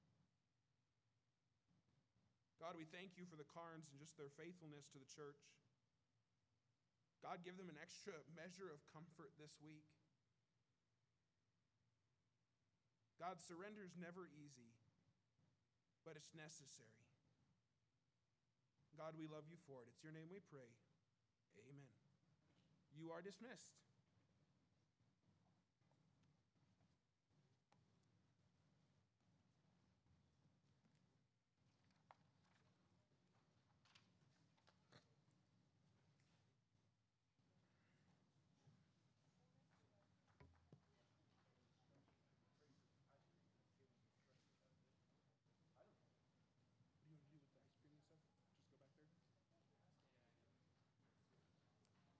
God, 2.61 2.77
we 2.77 2.85
thank 2.85 3.17
you 3.17 3.25
for 3.25 3.41
the 3.41 3.49
Carnes 3.49 3.89
and 3.89 3.97
just 3.97 4.21
their 4.21 4.31
faithfulness 4.37 4.87
to 4.93 5.01
the 5.01 5.09
church. 5.09 5.41
God, 7.25 7.41
give 7.41 7.57
them 7.57 7.73
an 7.73 7.81
extra 7.81 8.17
measure 8.33 8.69
of 8.69 8.81
comfort 8.93 9.33
this 9.41 9.57
week. 9.61 9.89
God, 13.17 13.41
surrender 13.41 13.85
is 13.85 13.97
never 14.01 14.29
easy, 14.33 14.73
but 16.05 16.17
it's 16.17 16.33
necessary. 16.33 17.10
God, 18.97 19.15
we 19.19 19.27
love 19.27 19.45
you 19.51 19.57
for 19.67 19.83
it. 19.83 19.89
It's 19.89 20.03
your 20.03 20.13
name 20.13 20.29
we 20.31 20.41
pray. 20.51 20.71
Amen. 21.71 21.89
You 22.95 23.13
are 23.13 23.23
dismissed. 23.23 23.75
What 23.75 23.83
do 46.95 46.95
you 46.95 47.07
want 47.07 47.19
to 47.19 47.25
do 47.27 47.33
with 47.33 47.45
the 47.45 47.53
ice 47.57 47.73
cream 47.81 47.97
and 47.97 48.07
stuff? 48.07 48.21
Just 48.29 48.85
go 48.85 48.85
back 48.85 49.01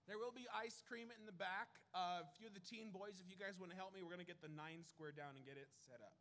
There 0.11 0.19
will 0.19 0.35
be 0.35 0.43
ice 0.51 0.83
cream 0.83 1.07
in 1.07 1.23
the 1.23 1.31
back. 1.31 1.71
Uh, 1.95 2.19
a 2.19 2.27
few 2.35 2.43
of 2.43 2.51
the 2.51 2.59
teen 2.59 2.91
boys, 2.91 3.23
if 3.23 3.31
you 3.31 3.39
guys 3.39 3.55
want 3.55 3.71
to 3.71 3.79
help 3.79 3.95
me, 3.95 4.03
we're 4.03 4.11
going 4.11 4.19
to 4.19 4.27
get 4.27 4.43
the 4.43 4.51
nine 4.51 4.83
square 4.83 5.15
down 5.15 5.39
and 5.39 5.47
get 5.47 5.55
it 5.55 5.71
set 5.79 6.03
up. 6.03 6.19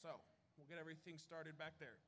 So 0.00 0.24
we'll 0.56 0.64
get 0.72 0.80
everything 0.80 1.20
started 1.20 1.60
back 1.60 1.76
there. 1.76 2.00